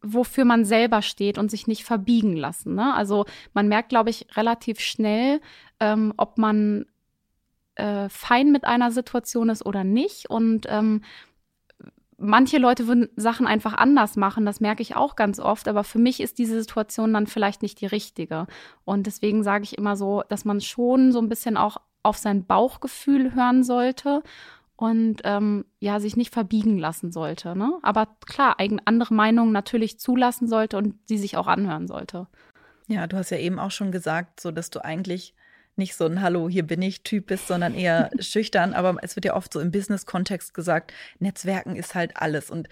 wofür 0.00 0.44
man 0.44 0.64
selber 0.64 1.02
steht 1.02 1.38
und 1.38 1.50
sich 1.50 1.66
nicht 1.66 1.84
verbiegen 1.84 2.36
lassen. 2.36 2.76
Ne? 2.76 2.94
Also 2.94 3.26
man 3.52 3.68
merkt, 3.68 3.90
glaube 3.90 4.10
ich, 4.10 4.26
relativ 4.36 4.80
schnell, 4.80 5.40
ähm, 5.80 6.14
ob 6.16 6.38
man 6.38 6.86
äh, 7.80 8.08
fein 8.08 8.52
mit 8.52 8.64
einer 8.64 8.90
Situation 8.90 9.48
ist 9.48 9.64
oder 9.64 9.84
nicht. 9.84 10.28
Und 10.28 10.66
ähm, 10.68 11.02
manche 12.20 12.58
Leute 12.58 12.86
würden 12.86 13.08
Sachen 13.16 13.46
einfach 13.46 13.74
anders 13.74 14.16
machen, 14.16 14.44
das 14.44 14.60
merke 14.60 14.82
ich 14.82 14.94
auch 14.94 15.16
ganz 15.16 15.40
oft, 15.40 15.66
aber 15.68 15.84
für 15.84 15.98
mich 15.98 16.20
ist 16.20 16.38
diese 16.38 16.60
Situation 16.60 17.14
dann 17.14 17.26
vielleicht 17.26 17.62
nicht 17.62 17.80
die 17.80 17.86
richtige. 17.86 18.46
Und 18.84 19.06
deswegen 19.06 19.42
sage 19.42 19.64
ich 19.64 19.78
immer 19.78 19.96
so, 19.96 20.22
dass 20.28 20.44
man 20.44 20.60
schon 20.60 21.12
so 21.12 21.20
ein 21.20 21.28
bisschen 21.28 21.56
auch 21.56 21.78
auf 22.02 22.18
sein 22.18 22.46
Bauchgefühl 22.46 23.34
hören 23.34 23.62
sollte 23.62 24.22
und 24.76 25.20
ähm, 25.24 25.66
ja, 25.78 26.00
sich 26.00 26.16
nicht 26.16 26.32
verbiegen 26.32 26.78
lassen 26.78 27.12
sollte. 27.12 27.56
Ne? 27.56 27.72
Aber 27.82 28.08
klar, 28.26 28.58
eigen 28.58 28.80
andere 28.84 29.12
Meinungen 29.12 29.52
natürlich 29.52 29.98
zulassen 29.98 30.48
sollte 30.48 30.78
und 30.78 30.94
sie 31.06 31.18
sich 31.18 31.36
auch 31.36 31.46
anhören 31.46 31.86
sollte. 31.86 32.26
Ja, 32.86 33.06
du 33.06 33.16
hast 33.16 33.30
ja 33.30 33.38
eben 33.38 33.58
auch 33.58 33.70
schon 33.70 33.92
gesagt, 33.92 34.40
so 34.40 34.50
dass 34.50 34.70
du 34.70 34.84
eigentlich 34.84 35.34
nicht 35.80 35.96
so 35.96 36.06
ein 36.06 36.22
Hallo, 36.22 36.48
hier 36.48 36.62
bin 36.62 36.80
ich 36.80 37.02
Typ 37.02 37.26
bist, 37.26 37.48
sondern 37.48 37.74
eher 37.74 38.10
schüchtern. 38.20 38.72
Aber 38.72 38.96
es 39.02 39.16
wird 39.16 39.24
ja 39.24 39.34
oft 39.34 39.52
so 39.52 39.58
im 39.58 39.72
Business-Kontext 39.72 40.54
gesagt, 40.54 40.92
Netzwerken 41.18 41.74
ist 41.74 41.96
halt 41.96 42.16
alles. 42.16 42.50
Und 42.50 42.68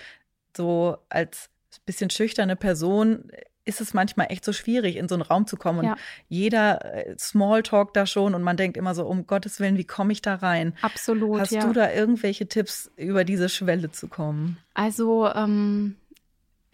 so 0.56 0.98
als 1.08 1.50
bisschen 1.84 2.10
schüchterne 2.10 2.54
Person 2.54 3.30
ist 3.64 3.82
es 3.82 3.92
manchmal 3.92 4.28
echt 4.30 4.44
so 4.44 4.54
schwierig, 4.54 4.96
in 4.96 5.08
so 5.08 5.14
einen 5.14 5.22
Raum 5.22 5.46
zu 5.46 5.56
kommen. 5.56 5.80
Und 5.80 5.84
ja. 5.84 5.96
jeder 6.28 7.06
äh, 7.06 7.14
Smalltalk 7.18 7.92
da 7.92 8.06
schon 8.06 8.34
und 8.34 8.42
man 8.42 8.56
denkt 8.56 8.78
immer 8.78 8.94
so, 8.94 9.04
um 9.04 9.26
Gottes 9.26 9.60
Willen, 9.60 9.76
wie 9.76 9.84
komme 9.84 10.12
ich 10.12 10.22
da 10.22 10.36
rein? 10.36 10.74
Absolut. 10.80 11.40
Hast 11.40 11.52
ja. 11.52 11.66
du 11.66 11.72
da 11.74 11.92
irgendwelche 11.92 12.48
Tipps, 12.48 12.90
über 12.96 13.24
diese 13.24 13.50
Schwelle 13.50 13.90
zu 13.90 14.08
kommen? 14.08 14.56
Also, 14.72 15.30
ähm, 15.34 15.96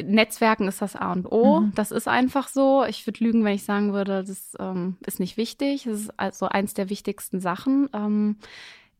Netzwerken 0.02 0.66
ist 0.66 0.82
das 0.82 0.96
A 0.96 1.12
und 1.12 1.30
O. 1.30 1.60
Mhm. 1.60 1.72
Das 1.74 1.90
ist 1.90 2.08
einfach 2.08 2.48
so. 2.48 2.84
Ich 2.84 3.06
würde 3.06 3.22
lügen, 3.22 3.44
wenn 3.44 3.54
ich 3.54 3.64
sagen 3.64 3.92
würde, 3.92 4.24
das 4.24 4.54
ähm, 4.58 4.96
ist 5.06 5.20
nicht 5.20 5.36
wichtig. 5.36 5.84
Das 5.84 6.00
ist 6.00 6.18
also 6.18 6.46
eins 6.46 6.74
der 6.74 6.90
wichtigsten 6.90 7.40
Sachen. 7.40 7.88
Ähm, 7.92 8.36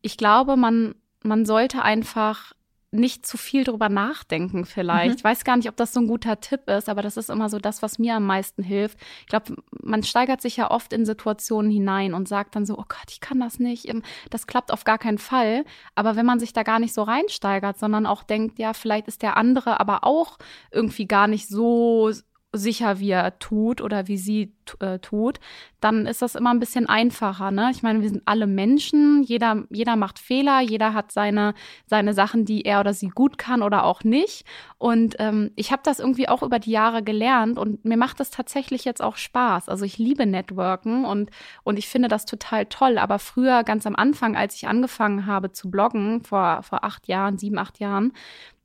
ich 0.02 0.16
glaube, 0.16 0.56
man, 0.56 0.94
man 1.22 1.46
sollte 1.46 1.82
einfach 1.82 2.52
nicht 2.94 3.26
zu 3.26 3.36
viel 3.36 3.64
drüber 3.64 3.88
nachdenken 3.88 4.64
vielleicht. 4.64 5.10
Mhm. 5.10 5.16
Ich 5.16 5.24
weiß 5.24 5.44
gar 5.44 5.56
nicht, 5.56 5.68
ob 5.68 5.76
das 5.76 5.92
so 5.92 6.00
ein 6.00 6.06
guter 6.06 6.40
Tipp 6.40 6.68
ist, 6.68 6.88
aber 6.88 7.02
das 7.02 7.16
ist 7.16 7.28
immer 7.28 7.48
so 7.48 7.58
das, 7.58 7.82
was 7.82 7.98
mir 7.98 8.14
am 8.14 8.24
meisten 8.24 8.62
hilft. 8.62 8.98
Ich 9.20 9.26
glaube, 9.26 9.56
man 9.82 10.02
steigert 10.02 10.40
sich 10.40 10.56
ja 10.56 10.70
oft 10.70 10.92
in 10.92 11.04
Situationen 11.04 11.70
hinein 11.70 12.14
und 12.14 12.28
sagt 12.28 12.56
dann 12.56 12.64
so, 12.64 12.74
oh 12.74 12.84
Gott, 12.88 13.10
ich 13.10 13.20
kann 13.20 13.40
das 13.40 13.58
nicht, 13.58 13.92
das 14.30 14.46
klappt 14.46 14.72
auf 14.72 14.84
gar 14.84 14.98
keinen 14.98 15.18
Fall. 15.18 15.64
Aber 15.94 16.16
wenn 16.16 16.26
man 16.26 16.38
sich 16.38 16.52
da 16.52 16.62
gar 16.62 16.78
nicht 16.78 16.94
so 16.94 17.02
reinsteigert, 17.02 17.78
sondern 17.78 18.06
auch 18.06 18.22
denkt, 18.22 18.58
ja, 18.58 18.72
vielleicht 18.72 19.08
ist 19.08 19.22
der 19.22 19.36
andere 19.36 19.80
aber 19.80 20.04
auch 20.04 20.38
irgendwie 20.70 21.06
gar 21.06 21.26
nicht 21.26 21.48
so 21.48 22.12
sicher, 22.52 23.00
wie 23.00 23.10
er 23.10 23.38
tut 23.38 23.80
oder 23.80 24.06
wie 24.08 24.16
sie 24.16 24.54
äh, 24.80 24.98
tut, 24.98 25.40
dann 25.80 26.06
ist 26.06 26.22
das 26.22 26.34
immer 26.34 26.50
ein 26.50 26.60
bisschen 26.60 26.88
einfacher. 26.88 27.50
Ne? 27.50 27.70
Ich 27.70 27.82
meine, 27.82 28.00
wir 28.00 28.08
sind 28.08 28.22
alle 28.24 28.46
Menschen, 28.46 29.22
jeder, 29.22 29.64
jeder 29.70 29.96
macht 29.96 30.18
Fehler, 30.18 30.60
jeder 30.60 30.94
hat 30.94 31.12
seine, 31.12 31.54
seine 31.86 32.14
Sachen, 32.14 32.44
die 32.44 32.62
er 32.62 32.80
oder 32.80 32.94
sie 32.94 33.08
gut 33.08 33.38
kann 33.38 33.62
oder 33.62 33.84
auch 33.84 34.04
nicht. 34.04 34.46
Und 34.78 35.16
ähm, 35.18 35.50
ich 35.56 35.72
habe 35.72 35.82
das 35.84 35.98
irgendwie 35.98 36.28
auch 36.28 36.42
über 36.42 36.58
die 36.58 36.70
Jahre 36.70 37.02
gelernt 37.02 37.58
und 37.58 37.84
mir 37.84 37.96
macht 37.96 38.20
das 38.20 38.30
tatsächlich 38.30 38.84
jetzt 38.84 39.02
auch 39.02 39.16
Spaß. 39.16 39.68
Also 39.68 39.84
ich 39.84 39.98
liebe 39.98 40.26
Networken 40.26 41.04
und, 41.04 41.30
und 41.62 41.78
ich 41.78 41.88
finde 41.88 42.08
das 42.08 42.24
total 42.24 42.66
toll. 42.66 42.98
Aber 42.98 43.18
früher, 43.18 43.62
ganz 43.64 43.86
am 43.86 43.96
Anfang, 43.96 44.36
als 44.36 44.54
ich 44.56 44.68
angefangen 44.68 45.26
habe 45.26 45.52
zu 45.52 45.70
bloggen, 45.70 46.22
vor, 46.22 46.62
vor 46.62 46.84
acht 46.84 47.08
Jahren, 47.08 47.38
sieben, 47.38 47.58
acht 47.58 47.78
Jahren, 47.78 48.12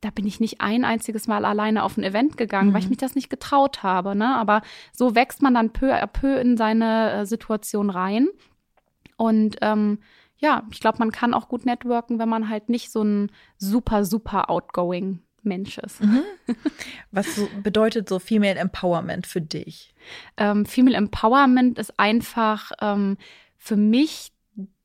da 0.00 0.08
bin 0.10 0.26
ich 0.26 0.40
nicht 0.40 0.60
ein 0.60 0.84
einziges 0.84 1.26
Mal 1.26 1.44
alleine 1.44 1.84
auf 1.84 1.96
ein 1.96 2.04
Event 2.04 2.38
gegangen, 2.38 2.70
mhm. 2.70 2.72
weil 2.72 2.80
ich 2.80 2.86
mhm. 2.86 2.90
mich 2.90 2.98
das 2.98 3.14
nicht 3.14 3.28
getraut 3.28 3.82
habe. 3.82 4.14
Ne? 4.14 4.34
Aber 4.34 4.62
so 4.92 5.14
wächst 5.14 5.42
man 5.42 5.54
dann 5.54 5.70
peu 5.70 5.89
à 5.94 6.06
peu 6.06 6.40
in 6.40 6.56
seine 6.56 7.12
äh, 7.12 7.26
Situation 7.26 7.90
rein. 7.90 8.28
Und 9.16 9.56
ähm, 9.60 9.98
ja, 10.38 10.62
ich 10.72 10.80
glaube, 10.80 10.98
man 10.98 11.12
kann 11.12 11.34
auch 11.34 11.48
gut 11.48 11.66
networken, 11.66 12.18
wenn 12.18 12.28
man 12.28 12.48
halt 12.48 12.68
nicht 12.68 12.90
so 12.90 13.02
ein 13.02 13.30
super, 13.58 14.04
super 14.04 14.48
outgoing 14.48 15.20
Mensch 15.42 15.78
ist. 15.78 16.02
Mhm. 16.02 16.22
Was 17.10 17.36
so 17.36 17.48
bedeutet 17.62 18.08
so 18.08 18.18
Female 18.18 18.58
Empowerment 18.58 19.26
für 19.26 19.40
dich? 19.40 19.94
Ähm, 20.36 20.66
Female 20.66 20.96
Empowerment 20.96 21.78
ist 21.78 21.98
einfach 21.98 22.72
ähm, 22.80 23.16
für 23.56 23.76
mich 23.76 24.32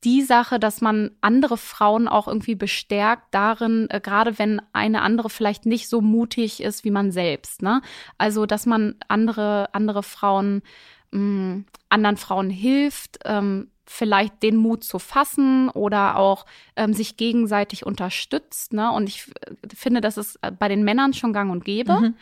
die 0.04 0.22
Sache, 0.22 0.58
dass 0.58 0.80
man 0.80 1.10
andere 1.20 1.56
Frauen 1.56 2.06
auch 2.06 2.28
irgendwie 2.28 2.54
bestärkt 2.54 3.34
darin, 3.34 3.88
äh, 3.90 4.00
gerade 4.00 4.38
wenn 4.38 4.62
eine 4.72 5.02
andere 5.02 5.28
vielleicht 5.30 5.66
nicht 5.66 5.88
so 5.88 6.00
mutig 6.00 6.62
ist 6.62 6.84
wie 6.84 6.90
man 6.90 7.10
selbst. 7.10 7.62
Ne? 7.62 7.82
Also, 8.16 8.46
dass 8.46 8.66
man 8.66 8.94
andere, 9.08 9.74
andere 9.74 10.02
Frauen, 10.02 10.62
mh, 11.10 11.20
mm, 11.20 11.64
anderen 11.88 12.16
Frauen 12.16 12.50
hilft, 12.50 13.18
ähm, 13.24 13.70
vielleicht 13.86 14.42
den 14.42 14.56
Mut 14.56 14.84
zu 14.84 14.98
fassen 14.98 15.68
oder 15.70 16.16
auch 16.16 16.44
ähm, 16.74 16.92
sich 16.92 17.16
gegenseitig 17.16 17.86
unterstützt. 17.86 18.72
Ne? 18.72 18.90
Und 18.90 19.08
ich 19.08 19.30
äh, 19.42 19.54
finde, 19.74 20.00
das 20.00 20.16
ist 20.18 20.38
äh, 20.42 20.50
bei 20.50 20.68
den 20.68 20.82
Männern 20.84 21.14
schon 21.14 21.32
gang 21.32 21.50
und 21.50 21.64
gäbe. 21.64 21.92
Mhm. 21.92 22.14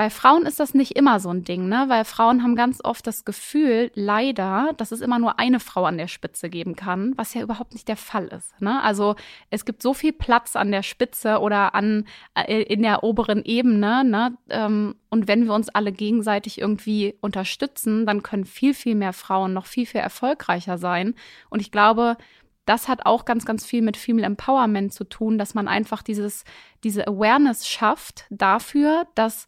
Bei 0.00 0.08
Frauen 0.08 0.46
ist 0.46 0.58
das 0.58 0.72
nicht 0.72 0.96
immer 0.96 1.20
so 1.20 1.28
ein 1.28 1.44
Ding, 1.44 1.68
ne? 1.68 1.84
Weil 1.88 2.06
Frauen 2.06 2.42
haben 2.42 2.56
ganz 2.56 2.82
oft 2.82 3.06
das 3.06 3.26
Gefühl, 3.26 3.90
leider, 3.94 4.72
dass 4.78 4.92
es 4.92 5.02
immer 5.02 5.18
nur 5.18 5.38
eine 5.38 5.60
Frau 5.60 5.84
an 5.84 5.98
der 5.98 6.08
Spitze 6.08 6.48
geben 6.48 6.74
kann, 6.74 7.12
was 7.18 7.34
ja 7.34 7.42
überhaupt 7.42 7.74
nicht 7.74 7.86
der 7.86 7.98
Fall 7.98 8.28
ist. 8.28 8.58
Ne? 8.62 8.82
Also 8.82 9.14
es 9.50 9.66
gibt 9.66 9.82
so 9.82 9.92
viel 9.92 10.14
Platz 10.14 10.56
an 10.56 10.72
der 10.72 10.82
Spitze 10.82 11.40
oder 11.40 11.74
an 11.74 12.06
äh, 12.32 12.62
in 12.62 12.80
der 12.80 13.04
oberen 13.04 13.44
Ebene, 13.44 14.02
ne? 14.02 14.38
Ähm, 14.48 14.94
und 15.10 15.28
wenn 15.28 15.44
wir 15.44 15.52
uns 15.52 15.68
alle 15.68 15.92
gegenseitig 15.92 16.58
irgendwie 16.58 17.18
unterstützen, 17.20 18.06
dann 18.06 18.22
können 18.22 18.46
viel, 18.46 18.72
viel 18.72 18.94
mehr 18.94 19.12
Frauen 19.12 19.52
noch 19.52 19.66
viel, 19.66 19.84
viel 19.84 20.00
erfolgreicher 20.00 20.78
sein. 20.78 21.14
Und 21.50 21.60
ich 21.60 21.70
glaube, 21.70 22.16
das 22.64 22.88
hat 22.88 23.04
auch 23.04 23.26
ganz, 23.26 23.44
ganz 23.44 23.66
viel 23.66 23.82
mit 23.82 23.98
Female 23.98 24.24
Empowerment 24.24 24.94
zu 24.94 25.04
tun, 25.04 25.36
dass 25.36 25.52
man 25.52 25.68
einfach 25.68 26.02
dieses, 26.02 26.44
diese 26.84 27.06
Awareness 27.06 27.68
schafft 27.68 28.24
dafür, 28.30 29.06
dass 29.14 29.46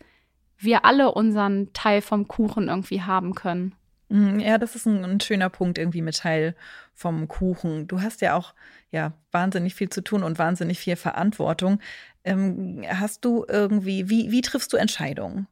wir 0.62 0.84
alle 0.84 1.12
unseren 1.12 1.72
Teil 1.72 2.02
vom 2.02 2.28
Kuchen 2.28 2.68
irgendwie 2.68 3.02
haben 3.02 3.34
können. 3.34 3.74
Mhm, 4.08 4.40
ja, 4.40 4.58
das 4.58 4.76
ist 4.76 4.86
ein, 4.86 5.04
ein, 5.04 5.20
schöner 5.20 5.48
Punkt 5.48 5.78
irgendwie 5.78 6.02
mit 6.02 6.18
Teil 6.18 6.54
vom 6.92 7.28
Kuchen. 7.28 7.88
Du 7.88 8.02
hast 8.02 8.20
ja 8.20 8.36
auch 8.36 8.52
ja 8.90 9.12
wahnsinnig 9.30 9.74
viel 9.74 9.88
zu 9.88 10.02
tun 10.02 10.22
und 10.22 10.38
wahnsinnig 10.38 10.78
viel 10.78 10.96
Verantwortung. 10.96 11.80
Ähm, 12.24 12.82
hast 12.86 13.24
du 13.24 13.46
irgendwie, 13.48 14.10
wie, 14.10 14.30
wie 14.30 14.42
triffst 14.42 14.72
du 14.72 14.76
Entscheidungen? 14.76 15.46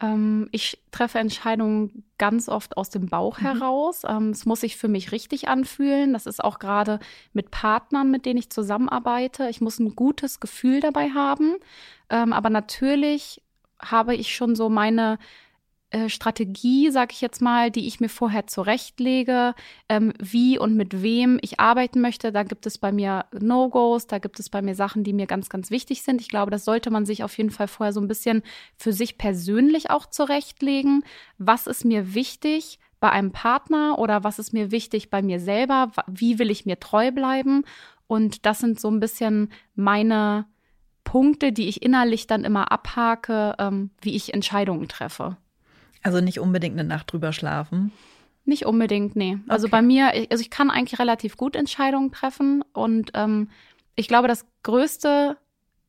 Ähm, 0.00 0.48
ich 0.52 0.80
treffe 0.92 1.18
Entscheidungen 1.18 2.04
ganz 2.18 2.48
oft 2.48 2.76
aus 2.76 2.88
dem 2.88 3.06
Bauch 3.06 3.38
mhm. 3.38 3.46
heraus. 3.46 4.02
Ähm, 4.08 4.30
es 4.30 4.46
muss 4.46 4.60
sich 4.60 4.76
für 4.76 4.88
mich 4.88 5.12
richtig 5.12 5.48
anfühlen. 5.48 6.12
Das 6.12 6.26
ist 6.26 6.42
auch 6.42 6.58
gerade 6.58 7.00
mit 7.32 7.50
Partnern, 7.50 8.10
mit 8.10 8.24
denen 8.24 8.38
ich 8.38 8.50
zusammenarbeite. 8.50 9.48
Ich 9.50 9.60
muss 9.60 9.78
ein 9.78 9.94
gutes 9.94 10.40
Gefühl 10.40 10.80
dabei 10.80 11.10
haben. 11.10 11.56
Ähm, 12.10 12.32
aber 12.32 12.48
natürlich 12.48 13.42
habe 13.80 14.14
ich 14.14 14.34
schon 14.34 14.54
so 14.56 14.68
meine 14.68 15.18
äh, 15.90 16.10
Strategie, 16.10 16.90
sag 16.90 17.12
ich 17.12 17.22
jetzt 17.22 17.40
mal, 17.40 17.70
die 17.70 17.86
ich 17.86 17.98
mir 17.98 18.10
vorher 18.10 18.46
zurechtlege, 18.46 19.54
ähm, 19.88 20.12
wie 20.18 20.58
und 20.58 20.76
mit 20.76 21.02
wem 21.02 21.38
ich 21.40 21.60
arbeiten 21.60 22.02
möchte. 22.02 22.30
Da 22.30 22.42
gibt 22.42 22.66
es 22.66 22.76
bei 22.76 22.92
mir 22.92 23.24
No-Gos, 23.32 24.06
da 24.06 24.18
gibt 24.18 24.38
es 24.38 24.50
bei 24.50 24.60
mir 24.60 24.74
Sachen, 24.74 25.02
die 25.02 25.14
mir 25.14 25.26
ganz, 25.26 25.48
ganz 25.48 25.70
wichtig 25.70 26.02
sind. 26.02 26.20
Ich 26.20 26.28
glaube, 26.28 26.50
das 26.50 26.66
sollte 26.66 26.90
man 26.90 27.06
sich 27.06 27.24
auf 27.24 27.36
jeden 27.38 27.50
Fall 27.50 27.68
vorher 27.68 27.94
so 27.94 28.00
ein 28.00 28.08
bisschen 28.08 28.42
für 28.76 28.92
sich 28.92 29.16
persönlich 29.16 29.90
auch 29.90 30.04
zurechtlegen. 30.06 31.04
Was 31.38 31.66
ist 31.66 31.84
mir 31.84 32.14
wichtig? 32.14 32.78
bei 33.00 33.10
einem 33.10 33.30
Partner 33.30 33.96
oder 33.98 34.24
was 34.24 34.40
ist 34.40 34.52
mir 34.52 34.72
wichtig 34.72 35.08
bei 35.08 35.22
mir 35.22 35.38
selber? 35.38 35.92
Wie 36.08 36.40
will 36.40 36.50
ich 36.50 36.66
mir 36.66 36.80
treu 36.80 37.12
bleiben? 37.12 37.64
Und 38.08 38.44
das 38.46 38.58
sind 38.58 38.80
so 38.80 38.90
ein 38.90 39.00
bisschen 39.00 39.52
meine 39.74 40.46
Punkte, 41.08 41.52
die 41.52 41.68
ich 41.68 41.80
innerlich 41.80 42.26
dann 42.26 42.44
immer 42.44 42.70
abhake, 42.70 43.54
ähm, 43.58 43.88
wie 44.02 44.14
ich 44.14 44.34
Entscheidungen 44.34 44.88
treffe. 44.88 45.38
Also 46.02 46.20
nicht 46.20 46.38
unbedingt 46.38 46.78
eine 46.78 46.86
Nacht 46.86 47.10
drüber 47.10 47.32
schlafen. 47.32 47.92
Nicht 48.44 48.66
unbedingt, 48.66 49.16
nee. 49.16 49.38
Also 49.48 49.68
okay. 49.68 49.70
bei 49.70 49.82
mir, 49.82 50.12
also 50.30 50.42
ich 50.42 50.50
kann 50.50 50.70
eigentlich 50.70 50.98
relativ 50.98 51.38
gut 51.38 51.56
Entscheidungen 51.56 52.12
treffen 52.12 52.62
und 52.74 53.12
ähm, 53.14 53.48
ich 53.96 54.06
glaube, 54.06 54.28
das 54.28 54.44
größte 54.64 55.38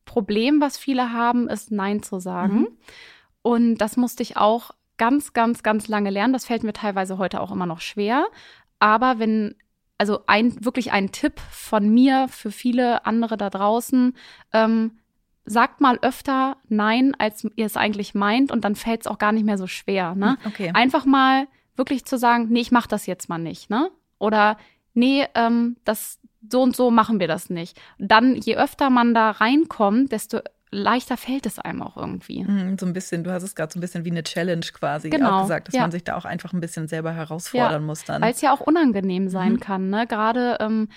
Problem, 0.06 0.58
was 0.62 0.78
viele 0.78 1.12
haben, 1.12 1.50
ist 1.50 1.70
Nein 1.70 2.02
zu 2.02 2.18
sagen. 2.18 2.60
Mhm. 2.60 2.68
Und 3.42 3.74
das 3.76 3.98
musste 3.98 4.22
ich 4.22 4.38
auch 4.38 4.70
ganz, 4.96 5.34
ganz, 5.34 5.62
ganz 5.62 5.86
lange 5.86 6.08
lernen. 6.08 6.32
Das 6.32 6.46
fällt 6.46 6.62
mir 6.62 6.72
teilweise 6.72 7.18
heute 7.18 7.42
auch 7.42 7.52
immer 7.52 7.66
noch 7.66 7.82
schwer. 7.82 8.26
Aber 8.78 9.18
wenn, 9.18 9.54
also 9.98 10.20
ein, 10.26 10.64
wirklich 10.64 10.92
ein 10.92 11.12
Tipp 11.12 11.38
von 11.50 11.90
mir 11.90 12.26
für 12.28 12.50
viele 12.50 13.04
andere 13.04 13.36
da 13.36 13.50
draußen, 13.50 14.14
ähm, 14.54 14.92
sagt 15.50 15.80
mal 15.80 15.98
öfter 16.02 16.56
Nein, 16.68 17.14
als 17.18 17.44
ihr 17.56 17.66
es 17.66 17.76
eigentlich 17.76 18.14
meint 18.14 18.52
und 18.52 18.64
dann 18.64 18.76
fällt 18.76 19.02
es 19.02 19.06
auch 19.06 19.18
gar 19.18 19.32
nicht 19.32 19.44
mehr 19.44 19.58
so 19.58 19.66
schwer. 19.66 20.14
Ne? 20.14 20.38
Hm, 20.42 20.46
okay. 20.46 20.70
Einfach 20.74 21.04
mal 21.04 21.48
wirklich 21.76 22.04
zu 22.04 22.18
sagen, 22.18 22.48
nee, 22.50 22.60
ich 22.60 22.70
mach 22.70 22.86
das 22.86 23.06
jetzt 23.06 23.28
mal 23.28 23.38
nicht, 23.38 23.70
ne? 23.70 23.90
Oder 24.18 24.58
nee, 24.94 25.26
ähm, 25.34 25.76
das 25.84 26.20
so 26.48 26.62
und 26.62 26.76
so 26.76 26.90
machen 26.90 27.20
wir 27.20 27.28
das 27.28 27.50
nicht. 27.50 27.80
Dann, 27.98 28.36
je 28.36 28.56
öfter 28.56 28.90
man 28.90 29.14
da 29.14 29.30
reinkommt, 29.30 30.12
desto 30.12 30.40
leichter 30.70 31.16
fällt 31.16 31.46
es 31.46 31.58
einem 31.58 31.82
auch 31.82 31.96
irgendwie. 31.96 32.46
Hm, 32.46 32.78
so 32.78 32.86
ein 32.86 32.92
bisschen, 32.92 33.24
du 33.24 33.32
hast 33.32 33.42
es 33.42 33.54
gerade 33.54 33.72
so 33.72 33.78
ein 33.78 33.80
bisschen 33.80 34.04
wie 34.04 34.10
eine 34.10 34.22
Challenge 34.22 34.64
quasi 34.72 35.10
genau, 35.10 35.38
auch 35.38 35.42
gesagt, 35.42 35.68
dass 35.68 35.74
ja. 35.74 35.82
man 35.82 35.90
sich 35.90 36.04
da 36.04 36.14
auch 36.14 36.24
einfach 36.24 36.52
ein 36.52 36.60
bisschen 36.60 36.86
selber 36.86 37.12
herausfordern 37.12 37.72
ja, 37.72 37.86
muss 37.86 38.04
dann. 38.04 38.22
Weil 38.22 38.32
es 38.32 38.40
ja 38.40 38.54
auch 38.54 38.60
unangenehm 38.60 39.28
sein 39.28 39.54
mhm. 39.54 39.60
kann, 39.60 39.90
ne? 39.90 40.06
Gerade 40.06 40.58
ähm, 40.60 40.88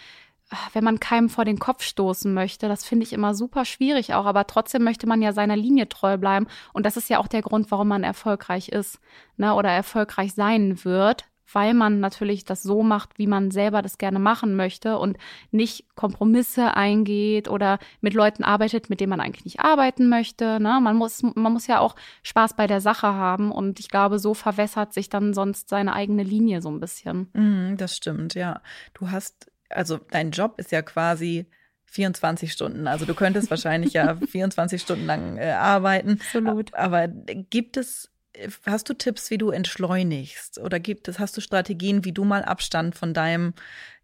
wenn 0.73 0.83
man 0.83 0.99
keinem 0.99 1.29
vor 1.29 1.45
den 1.45 1.59
Kopf 1.59 1.83
stoßen 1.83 2.33
möchte, 2.33 2.67
das 2.67 2.85
finde 2.85 3.05
ich 3.05 3.13
immer 3.13 3.33
super 3.35 3.65
schwierig 3.65 4.13
auch, 4.13 4.25
aber 4.25 4.47
trotzdem 4.47 4.83
möchte 4.83 5.07
man 5.07 5.21
ja 5.21 5.33
seiner 5.33 5.55
Linie 5.55 5.89
treu 5.89 6.17
bleiben 6.17 6.47
und 6.73 6.85
das 6.85 6.97
ist 6.97 7.09
ja 7.09 7.19
auch 7.19 7.27
der 7.27 7.41
Grund, 7.41 7.71
warum 7.71 7.87
man 7.87 8.03
erfolgreich 8.03 8.69
ist, 8.69 8.99
ne, 9.37 9.53
oder 9.53 9.69
erfolgreich 9.69 10.33
sein 10.33 10.83
wird, 10.83 11.25
weil 11.53 11.73
man 11.73 11.99
natürlich 11.99 12.45
das 12.45 12.63
so 12.63 12.83
macht, 12.83 13.17
wie 13.17 13.27
man 13.27 13.51
selber 13.51 13.81
das 13.81 13.97
gerne 13.97 14.19
machen 14.19 14.55
möchte 14.55 14.97
und 14.97 15.17
nicht 15.51 15.85
Kompromisse 15.95 16.75
eingeht 16.75 17.47
oder 17.47 17.79
mit 18.01 18.13
Leuten 18.13 18.43
arbeitet, 18.43 18.89
mit 18.89 18.99
denen 18.99 19.11
man 19.11 19.19
eigentlich 19.19 19.45
nicht 19.45 19.59
arbeiten 19.59 20.09
möchte. 20.09 20.59
Ne? 20.59 20.79
Man, 20.81 20.95
muss, 20.95 21.21
man 21.21 21.53
muss 21.53 21.67
ja 21.67 21.79
auch 21.79 21.95
Spaß 22.23 22.55
bei 22.55 22.67
der 22.67 22.81
Sache 22.81 23.07
haben 23.07 23.51
und 23.51 23.79
ich 23.79 23.89
glaube, 23.89 24.19
so 24.19 24.33
verwässert 24.33 24.93
sich 24.93 25.09
dann 25.09 25.33
sonst 25.33 25.69
seine 25.69 25.93
eigene 25.93 26.23
Linie 26.23 26.61
so 26.61 26.69
ein 26.69 26.79
bisschen. 26.79 27.29
Mm, 27.33 27.77
das 27.77 27.95
stimmt, 27.95 28.33
ja. 28.33 28.61
Du 28.93 29.11
hast 29.11 29.51
also 29.75 29.99
dein 30.11 30.31
Job 30.31 30.55
ist 30.57 30.71
ja 30.71 30.81
quasi 30.81 31.47
24 31.85 32.51
Stunden. 32.51 32.87
Also 32.87 33.05
du 33.05 33.13
könntest 33.13 33.49
wahrscheinlich 33.49 33.93
ja 33.93 34.15
24 34.31 34.81
Stunden 34.81 35.05
lang 35.05 35.37
äh, 35.37 35.51
arbeiten. 35.51 36.19
Absolut. 36.21 36.73
Aber 36.73 37.07
gibt 37.07 37.77
es 37.77 38.12
hast 38.65 38.89
du 38.89 38.93
Tipps, 38.93 39.29
wie 39.29 39.37
du 39.37 39.51
entschleunigst? 39.51 40.59
Oder 40.59 40.79
gibt 40.79 41.07
es, 41.07 41.19
hast 41.19 41.37
du 41.37 41.41
Strategien, 41.41 42.05
wie 42.05 42.11
du 42.11 42.23
mal 42.23 42.43
Abstand 42.43 42.95
von 42.95 43.13
deinem 43.13 43.53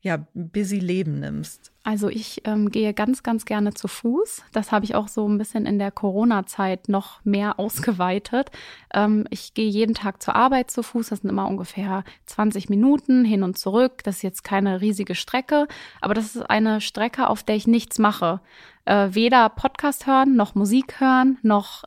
ja, 0.02 0.26
busy 0.34 0.80
Leben 0.80 1.20
nimmst? 1.20 1.72
Also 1.84 2.08
ich 2.10 2.42
ähm, 2.46 2.70
gehe 2.70 2.94
ganz, 2.94 3.24
ganz 3.24 3.46
gerne 3.46 3.74
zu 3.74 3.88
Fuß. 3.88 4.44
Das 4.54 4.72
habe 4.72 4.86
ich 4.86 4.96
auch 4.96 5.08
so 5.08 5.28
ein 5.28 5.38
bisschen 5.38 5.66
in 5.66 5.80
der 5.80 5.92
Corona-Zeit 5.92 6.88
noch 6.88 7.24
mehr 7.26 7.60
ausgeweitet. 7.60 8.52
Ähm, 8.94 9.26
ich 9.30 9.54
gehe 9.54 9.70
jeden 9.70 9.96
Tag 9.96 10.22
zur 10.22 10.36
Arbeit 10.36 10.72
zu 10.72 10.84
Fuß. 10.84 11.10
Das 11.10 11.20
sind 11.22 11.30
immer 11.30 11.48
ungefähr 11.48 12.04
20 12.28 12.70
Minuten 12.70 13.26
hin 13.26 13.44
und 13.44 13.58
zurück. 13.58 14.04
Das 14.04 14.18
ist 14.18 14.22
jetzt 14.22 14.44
keine 14.44 14.82
riesige 14.82 15.16
Strecke, 15.16 15.68
aber 16.02 16.14
das 16.14 16.36
ist 16.36 16.50
eine 16.50 16.82
Strecke, 16.82 17.28
auf 17.28 17.44
der 17.44 17.56
ich 17.56 17.68
nichts 17.68 17.98
mache. 18.00 18.42
Äh, 18.86 19.10
weder 19.12 19.50
Podcast 19.50 20.08
hören, 20.08 20.36
noch 20.36 20.56
Musik 20.56 21.00
hören, 21.00 21.40
noch 21.42 21.84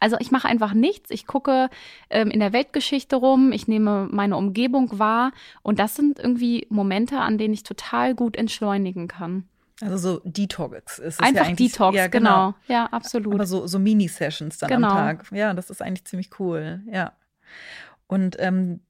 also 0.00 0.16
ich 0.18 0.30
mache 0.30 0.48
einfach 0.48 0.74
nichts. 0.74 1.10
Ich 1.10 1.26
gucke 1.26 1.68
ähm, 2.08 2.30
in 2.30 2.40
der 2.40 2.52
Weltgeschichte 2.52 3.16
rum, 3.16 3.52
ich 3.52 3.68
nehme 3.68 4.08
meine 4.10 4.36
Umgebung 4.36 4.98
wahr 4.98 5.32
und 5.62 5.78
das 5.78 5.94
sind 5.94 6.18
irgendwie 6.18 6.66
Momente, 6.70 7.18
an 7.20 7.38
denen 7.38 7.54
ich 7.54 7.62
total 7.62 8.14
gut 8.14 8.36
entschleunigen 8.36 9.06
kann. 9.06 9.44
Also 9.82 9.96
so 9.96 10.20
Detox 10.24 10.98
ist 10.98 11.14
es 11.14 11.20
Einfach 11.20 11.48
ja 11.48 11.54
Detox, 11.54 11.96
ja, 11.96 12.06
genau. 12.08 12.54
Ja, 12.66 12.86
absolut. 12.86 13.34
Aber 13.34 13.46
so, 13.46 13.66
so 13.66 13.78
Mini-Sessions 13.78 14.58
dann 14.58 14.68
Genau. 14.68 14.88
am 14.88 14.96
Tag. 14.96 15.32
Ja, 15.32 15.54
das 15.54 15.70
ist 15.70 15.80
eigentlich 15.80 16.04
ziemlich 16.04 16.38
cool. 16.38 16.82
Ja. 16.90 17.12
Und 18.06 18.36
ähm, 18.40 18.80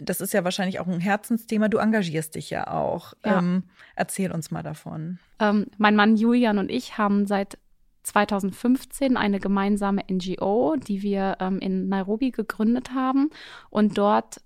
das 0.00 0.20
ist 0.20 0.32
ja 0.32 0.44
wahrscheinlich 0.44 0.78
auch 0.78 0.86
ein 0.86 1.00
Herzensthema. 1.00 1.68
Du 1.68 1.78
engagierst 1.78 2.34
dich 2.34 2.50
ja 2.50 2.68
auch. 2.68 3.14
Ja. 3.24 3.38
Ähm, 3.38 3.64
erzähl 3.96 4.30
uns 4.30 4.50
mal 4.50 4.62
davon. 4.62 5.18
Ähm, 5.40 5.66
mein 5.78 5.96
Mann 5.96 6.16
Julian 6.16 6.58
und 6.58 6.70
ich 6.70 6.98
haben 6.98 7.26
seit 7.26 7.58
2015 8.06 9.16
eine 9.16 9.40
gemeinsame 9.40 10.02
NGO, 10.10 10.76
die 10.76 11.02
wir 11.02 11.36
ähm, 11.40 11.58
in 11.58 11.88
Nairobi 11.88 12.30
gegründet 12.30 12.94
haben. 12.94 13.30
Und 13.70 13.98
dort 13.98 14.40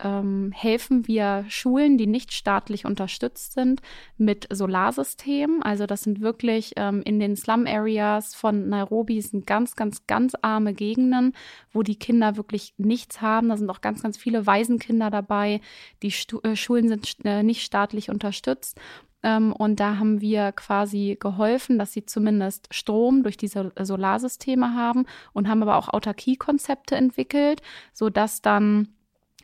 ähm, 0.00 0.52
helfen 0.54 1.06
wir 1.06 1.44
Schulen, 1.48 1.98
die 1.98 2.06
nicht 2.06 2.32
staatlich 2.32 2.84
unterstützt 2.84 3.54
sind, 3.54 3.80
mit 4.16 4.46
Solarsystemen. 4.50 5.62
Also 5.62 5.86
das 5.86 6.02
sind 6.02 6.20
wirklich 6.20 6.72
ähm, 6.76 7.02
in 7.04 7.18
den 7.18 7.36
Slum-Areas 7.36 8.34
von 8.34 8.68
Nairobi 8.68 9.20
sind 9.20 9.46
ganz, 9.46 9.76
ganz, 9.76 10.06
ganz 10.06 10.34
arme 10.42 10.74
Gegenden, 10.74 11.34
wo 11.72 11.82
die 11.82 11.98
Kinder 11.98 12.36
wirklich 12.36 12.74
nichts 12.76 13.20
haben. 13.20 13.48
Da 13.48 13.56
sind 13.56 13.70
auch 13.70 13.80
ganz, 13.80 14.02
ganz 14.02 14.16
viele 14.16 14.46
Waisenkinder 14.46 15.10
dabei. 15.10 15.60
Die 16.02 16.10
Stu 16.10 16.40
äh, 16.42 16.56
Schulen 16.56 16.88
sind 16.88 17.16
äh, 17.24 17.42
nicht 17.42 17.62
staatlich 17.62 18.10
unterstützt. 18.10 18.78
Ähm, 19.22 19.52
und 19.52 19.80
da 19.80 19.98
haben 19.98 20.20
wir 20.20 20.52
quasi 20.52 21.16
geholfen, 21.20 21.78
dass 21.78 21.92
sie 21.92 22.06
zumindest 22.06 22.72
Strom 22.72 23.22
durch 23.22 23.36
diese 23.36 23.72
Solarsysteme 23.80 24.74
haben 24.74 25.06
und 25.32 25.48
haben 25.48 25.62
aber 25.62 25.76
auch 25.76 25.88
Autarkie-Konzepte 25.88 26.94
entwickelt, 26.96 27.62
sodass 27.92 28.42
dann 28.42 28.88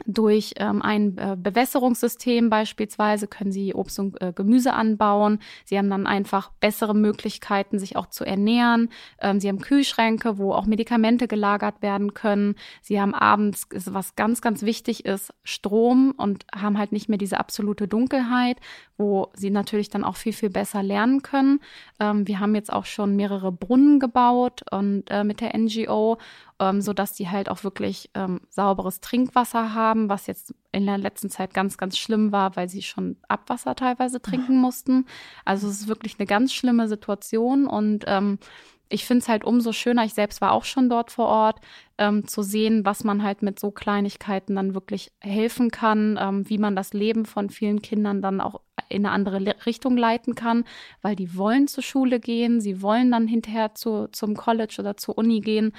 durch 0.07 0.55
ähm, 0.57 0.83
ein 0.83 1.17
äh, 1.19 1.37
Bewässerungssystem 1.39 2.51
beispielsweise 2.51 3.29
können 3.29 3.53
sie 3.53 3.75
Obst 3.75 4.01
und 4.01 4.21
äh, 4.21 4.33
Gemüse 4.35 4.73
anbauen. 4.73 5.39
Sie 5.65 5.79
haben 5.79 5.89
dann 5.89 6.09
einfach 6.09 6.51
bessere 6.59 6.95
Möglichkeiten, 6.95 7.79
sich 7.79 7.95
auch 7.95 8.07
zu 8.07 8.25
ernähren. 8.25 8.89
Ähm, 9.21 9.39
sie 9.39 9.49
haben 9.49 9.61
Kühlschränke, 9.61 10.37
wo 10.37 10.53
auch 10.53 10.67
Medikamente 10.67 11.29
gelagert 11.29 11.81
werden 11.81 12.13
können. 12.13 12.57
Sie 12.83 13.01
haben 13.01 13.15
abends, 13.15 13.69
was 13.71 14.17
ganz, 14.17 14.41
ganz 14.41 14.63
wichtig 14.63 15.05
ist, 15.05 15.33
Strom 15.45 16.13
und 16.17 16.45
haben 16.53 16.77
halt 16.77 16.91
nicht 16.91 17.09
mehr 17.09 17.19
diese 17.19 17.39
absolute 17.39 17.87
Dunkelheit, 17.87 18.59
wo 18.99 19.31
sie 19.35 19.51
natürlich 19.51 19.91
dann 19.91 20.03
auch 20.03 20.17
viel, 20.17 20.33
viel 20.33 20.51
besser 20.51 20.83
lernen 20.83 21.23
können. 21.23 21.61
Ähm, 22.01 22.27
wir 22.27 22.41
haben 22.41 22.57
jetzt 22.57 22.73
auch 22.73 22.85
schon 22.85 23.15
mehrere 23.15 23.53
Brunnen 23.53 24.01
gebaut 24.01 24.65
und 24.73 25.05
äh, 25.09 25.23
mit 25.23 25.41
der 25.41 25.57
NGO 25.57 26.19
ähm, 26.61 26.81
so 26.81 26.93
dass 26.93 27.13
die 27.13 27.29
halt 27.29 27.49
auch 27.49 27.65
wirklich 27.65 28.11
ähm, 28.15 28.41
sauberes 28.49 29.01
Trinkwasser 29.01 29.75
haben, 29.75 30.09
was 30.09 30.27
jetzt 30.27 30.55
in 30.73 30.87
der 30.87 30.99
letzten 30.99 31.31
Zeit 31.31 31.55
ganz, 31.55 31.77
ganz 31.77 31.99
schlimm 31.99 32.33
war, 32.33 32.57
weil 32.57 32.69
sie 32.69 32.83
schon 32.83 33.17
Abwasser 33.29 33.75
teilweise 33.75 34.21
trinken 34.23 34.57
mussten. 34.61 35.07
Also 35.45 35.69
es 35.69 35.83
ist 35.83 35.89
wirklich 35.89 36.17
eine 36.19 36.27
ganz 36.27 36.53
schlimme 36.53 36.89
Situation 36.89 37.67
und 37.67 38.05
ähm, 38.07 38.39
ich 38.89 39.07
finde 39.07 39.23
es 39.23 39.29
halt 39.29 39.45
umso 39.45 39.73
schöner, 39.73 40.05
ich 40.05 40.15
selbst 40.15 40.41
war 40.41 40.53
auch 40.53 40.65
schon 40.65 40.89
dort 40.89 41.11
vor 41.11 41.27
Ort, 41.27 41.61
ähm, 41.99 42.29
zu 42.29 42.43
sehen, 42.43 42.85
was 42.85 43.03
man 43.03 43.23
halt 43.23 43.43
mit 43.43 43.59
so 43.59 43.71
Kleinigkeiten 43.71 44.55
dann 44.55 44.75
wirklich 44.75 45.11
helfen 45.21 45.71
kann, 45.71 46.19
ähm, 46.21 46.49
wie 46.49 46.59
man 46.59 46.77
das 46.77 46.93
Leben 46.93 47.25
von 47.25 47.51
vielen 47.51 47.83
Kindern 47.83 48.21
dann 48.21 48.41
auch 48.41 48.61
in 48.89 49.07
eine 49.07 49.15
andere 49.15 49.39
Le 49.39 49.55
Richtung 49.67 49.97
leiten 49.97 50.35
kann, 50.35 50.65
weil 51.03 51.17
die 51.17 51.37
wollen 51.37 51.67
zur 51.67 51.83
Schule 51.83 52.21
gehen, 52.21 52.61
sie 52.61 52.83
wollen 52.83 53.11
dann 53.11 53.27
hinterher 53.27 53.75
zu, 53.75 54.09
zum 54.13 54.37
College 54.37 54.77
oder 54.79 54.97
zur 54.97 55.17
Uni 55.17 55.41
gehen 55.41 55.73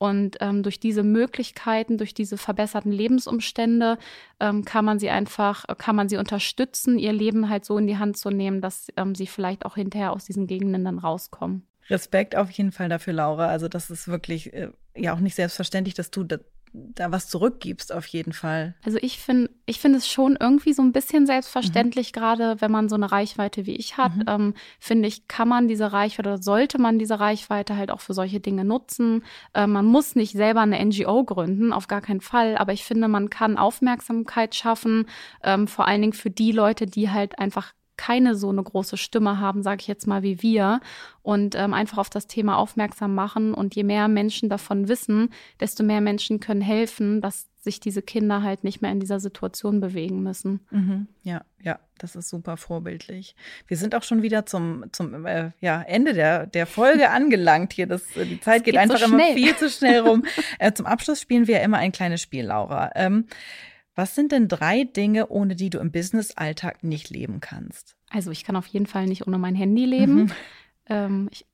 und 0.00 0.38
ähm, 0.40 0.62
durch 0.62 0.80
diese 0.80 1.02
Möglichkeiten, 1.02 1.98
durch 1.98 2.14
diese 2.14 2.38
verbesserten 2.38 2.90
Lebensumstände 2.90 3.98
ähm, 4.40 4.64
kann 4.64 4.86
man 4.86 4.98
sie 4.98 5.10
einfach, 5.10 5.66
kann 5.76 5.94
man 5.94 6.08
sie 6.08 6.16
unterstützen, 6.16 6.98
ihr 6.98 7.12
Leben 7.12 7.50
halt 7.50 7.66
so 7.66 7.76
in 7.76 7.86
die 7.86 7.98
Hand 7.98 8.16
zu 8.16 8.30
nehmen, 8.30 8.62
dass 8.62 8.88
ähm, 8.96 9.14
sie 9.14 9.26
vielleicht 9.26 9.66
auch 9.66 9.74
hinterher 9.74 10.14
aus 10.14 10.24
diesen 10.24 10.46
Gegenden 10.46 10.86
dann 10.86 10.98
rauskommen. 10.98 11.66
Respekt 11.90 12.34
auf 12.34 12.50
jeden 12.50 12.72
Fall 12.72 12.88
dafür, 12.88 13.12
Laura. 13.12 13.48
Also 13.48 13.68
das 13.68 13.90
ist 13.90 14.08
wirklich 14.08 14.54
äh, 14.54 14.70
ja 14.96 15.12
auch 15.12 15.20
nicht 15.20 15.34
selbstverständlich, 15.34 15.92
dass 15.92 16.10
du 16.10 16.24
da, 16.72 17.10
was 17.10 17.28
zurückgibst, 17.28 17.92
auf 17.92 18.06
jeden 18.06 18.32
Fall. 18.32 18.74
Also 18.84 18.98
ich 19.00 19.18
finde, 19.18 19.50
ich 19.66 19.80
finde 19.80 19.98
es 19.98 20.08
schon 20.08 20.36
irgendwie 20.38 20.72
so 20.72 20.82
ein 20.82 20.92
bisschen 20.92 21.26
selbstverständlich, 21.26 22.12
mhm. 22.12 22.20
gerade 22.20 22.60
wenn 22.60 22.70
man 22.70 22.88
so 22.88 22.94
eine 22.94 23.10
Reichweite 23.10 23.66
wie 23.66 23.76
ich 23.76 23.96
hat, 23.96 24.16
mhm. 24.16 24.24
ähm, 24.28 24.54
finde 24.78 25.08
ich, 25.08 25.26
kann 25.26 25.48
man 25.48 25.68
diese 25.68 25.92
Reichweite 25.92 26.28
oder 26.28 26.42
sollte 26.42 26.80
man 26.80 26.98
diese 26.98 27.18
Reichweite 27.18 27.76
halt 27.76 27.90
auch 27.90 28.00
für 28.00 28.14
solche 28.14 28.40
Dinge 28.40 28.64
nutzen. 28.64 29.24
Äh, 29.54 29.66
man 29.66 29.86
muss 29.86 30.14
nicht 30.14 30.32
selber 30.32 30.60
eine 30.60 30.84
NGO 30.84 31.24
gründen, 31.24 31.72
auf 31.72 31.88
gar 31.88 32.00
keinen 32.00 32.20
Fall, 32.20 32.56
aber 32.56 32.72
ich 32.72 32.84
finde, 32.84 33.08
man 33.08 33.30
kann 33.30 33.58
Aufmerksamkeit 33.58 34.54
schaffen, 34.54 35.06
ähm, 35.42 35.66
vor 35.66 35.88
allen 35.88 36.02
Dingen 36.02 36.12
für 36.12 36.30
die 36.30 36.52
Leute, 36.52 36.86
die 36.86 37.10
halt 37.10 37.38
einfach 37.38 37.72
keine 38.00 38.34
so 38.34 38.48
eine 38.48 38.62
große 38.62 38.96
Stimme 38.96 39.40
haben, 39.40 39.62
sage 39.62 39.82
ich 39.82 39.86
jetzt 39.86 40.06
mal 40.06 40.22
wie 40.22 40.40
wir, 40.40 40.80
und 41.20 41.54
ähm, 41.54 41.74
einfach 41.74 41.98
auf 41.98 42.08
das 42.08 42.26
Thema 42.26 42.56
aufmerksam 42.56 43.14
machen. 43.14 43.52
Und 43.52 43.74
je 43.74 43.84
mehr 43.84 44.08
Menschen 44.08 44.48
davon 44.48 44.88
wissen, 44.88 45.28
desto 45.60 45.82
mehr 45.82 46.00
Menschen 46.00 46.40
können 46.40 46.62
helfen, 46.62 47.20
dass 47.20 47.50
sich 47.60 47.78
diese 47.78 48.00
Kinder 48.00 48.42
halt 48.42 48.64
nicht 48.64 48.80
mehr 48.80 48.90
in 48.90 49.00
dieser 49.00 49.20
Situation 49.20 49.80
bewegen 49.80 50.22
müssen. 50.22 50.60
Mhm. 50.70 51.08
Ja, 51.22 51.42
ja, 51.62 51.78
das 51.98 52.16
ist 52.16 52.30
super 52.30 52.56
vorbildlich. 52.56 53.36
Wir 53.66 53.76
sind 53.76 53.94
auch 53.94 54.02
schon 54.02 54.22
wieder 54.22 54.46
zum, 54.46 54.86
zum 54.92 55.26
äh, 55.26 55.50
ja, 55.60 55.82
Ende 55.82 56.14
der, 56.14 56.46
der 56.46 56.66
Folge 56.66 57.10
angelangt 57.10 57.74
hier. 57.74 57.86
Das, 57.86 58.16
äh, 58.16 58.24
die 58.24 58.40
Zeit 58.40 58.64
geht, 58.64 58.72
geht, 58.72 58.80
einfach 58.80 58.98
so 58.98 59.14
immer 59.14 59.34
viel 59.34 59.54
zu 59.56 59.68
schnell 59.68 60.00
rum. 60.00 60.24
äh, 60.58 60.72
zum 60.72 60.86
Abschluss 60.86 61.20
spielen 61.20 61.46
wir 61.46 61.58
ja 61.58 61.64
immer 61.64 61.76
ein 61.76 61.92
kleines 61.92 62.22
Spiel, 62.22 62.46
Laura. 62.46 62.92
Ähm, 62.94 63.26
was 64.00 64.14
sind 64.14 64.32
denn 64.32 64.48
drei 64.48 64.84
Dinge, 64.84 65.28
ohne 65.28 65.54
die 65.54 65.68
du 65.68 65.78
im 65.78 65.92
Business-Alltag 65.92 66.82
nicht 66.82 67.10
leben 67.10 67.40
kannst? 67.40 67.96
Also 68.08 68.30
ich 68.30 68.44
kann 68.44 68.56
auf 68.56 68.66
jeden 68.66 68.86
Fall 68.86 69.04
nicht 69.04 69.26
ohne 69.26 69.36
mein 69.36 69.54
Handy 69.54 69.84
leben. 69.84 70.14
Mhm. 70.14 70.32
Ähm, 70.86 71.28
ich, 71.30 71.44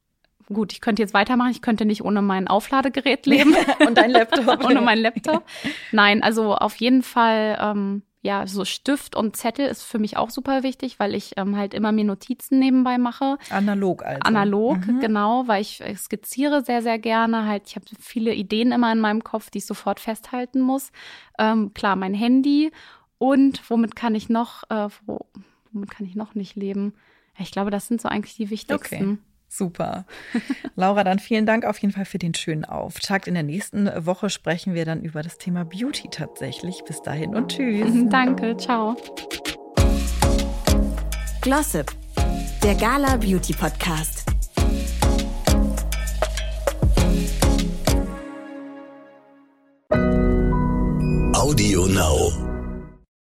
gut, 0.47 0.73
ich 0.73 0.81
könnte 0.81 1.03
jetzt 1.03 1.15
weitermachen. 1.15 1.51
Ich 1.51 1.63
könnte 1.63 1.85
nicht 1.85 2.05
ohne 2.05 2.23
mein 2.23 2.49
Aufladegerät 2.49 3.27
leben. 3.27 3.55
Und 3.87 3.99
dein 3.99 4.11
Laptop. 4.11 4.65
ohne 4.65 4.81
meinen 4.81 5.03
Laptop. 5.03 5.45
Nein, 5.93 6.23
also 6.23 6.55
auf 6.55 6.77
jeden 6.77 7.03
Fall, 7.03 7.59
ähm, 7.61 8.03
ja, 8.23 8.47
so 8.49 8.65
Stift 8.65 9.15
und 9.15 9.37
Zettel 9.37 9.67
ist 9.69 9.85
für 9.85 10.01
mich 10.01 10.17
auch 10.17 10.31
super 10.31 10.65
wichtig, 10.65 10.99
weil 10.99 11.15
ich 11.15 11.35
ähm, 11.37 11.57
halt 11.57 11.75
immer 11.75 11.93
mir 11.93 12.03
Notizen 12.05 12.59
nebenbei 12.59 12.99
mache. 12.99 13.39
Analog 13.51 14.05
also. 14.05 14.19
Analog, 14.25 14.85
Mhm. 14.85 14.99
genau, 14.99 15.45
weil 15.47 15.63
ich 15.63 15.81
äh, 15.81 15.95
skizziere 15.95 16.65
sehr, 16.65 16.83
sehr 16.83 16.99
gerne. 16.99 17.47
Halt, 17.47 17.69
ich 17.69 17.77
habe 17.77 17.87
viele 18.01 18.35
Ideen 18.35 18.73
immer 18.73 18.91
in 18.91 18.99
meinem 18.99 19.23
Kopf, 19.23 19.51
die 19.51 19.59
ich 19.59 19.67
sofort 19.67 20.01
festhalten 20.01 20.61
muss. 20.61 20.91
Ähm, 21.39 21.73
klar, 21.73 21.95
mein 21.95 22.15
Handy 22.15 22.73
und 23.19 23.63
womit 23.71 23.95
kann 23.95 24.17
ich 24.17 24.29
noch, 24.29 24.65
äh, 24.71 24.89
wo, 25.07 25.21
womit 25.71 25.91
kann 25.91 26.05
ich 26.07 26.17
noch 26.17 26.35
nicht 26.35 26.57
leben? 26.57 26.95
Ich 27.39 27.53
glaube, 27.53 27.71
das 27.71 27.87
sind 27.87 28.01
so 28.01 28.09
eigentlich 28.09 28.35
die 28.35 28.51
wichtigsten. 28.51 28.97
Okay. 29.13 29.19
Super. 29.57 30.05
Laura, 30.75 31.05
dann 31.05 31.19
vielen 31.19 31.47
Dank 31.47 31.65
auf 31.65 31.79
jeden 31.79 31.93
Fall 31.93 32.05
für 32.05 32.19
den 32.19 32.35
schönen 32.35 32.65
Auftakt. 32.65 33.27
In 33.27 33.35
der 33.35 33.43
nächsten 33.43 33.89
Woche 34.05 34.31
sprechen 34.31 34.75
wir 34.75 34.85
dann 34.85 35.03
über 35.03 35.23
das 35.23 35.39
Thema 35.39 35.65
Beauty 35.65 36.09
tatsächlich. 36.11 36.83
Bis 36.85 37.03
dahin 37.03 37.35
und 37.35 37.53
tschüss. 37.53 37.91
Danke, 38.11 38.57
ciao. 38.57 38.97
Glossip, 41.41 41.93
der 42.63 42.75
Gala 42.75 43.17
Beauty 43.17 43.55
Podcast. 43.55 44.26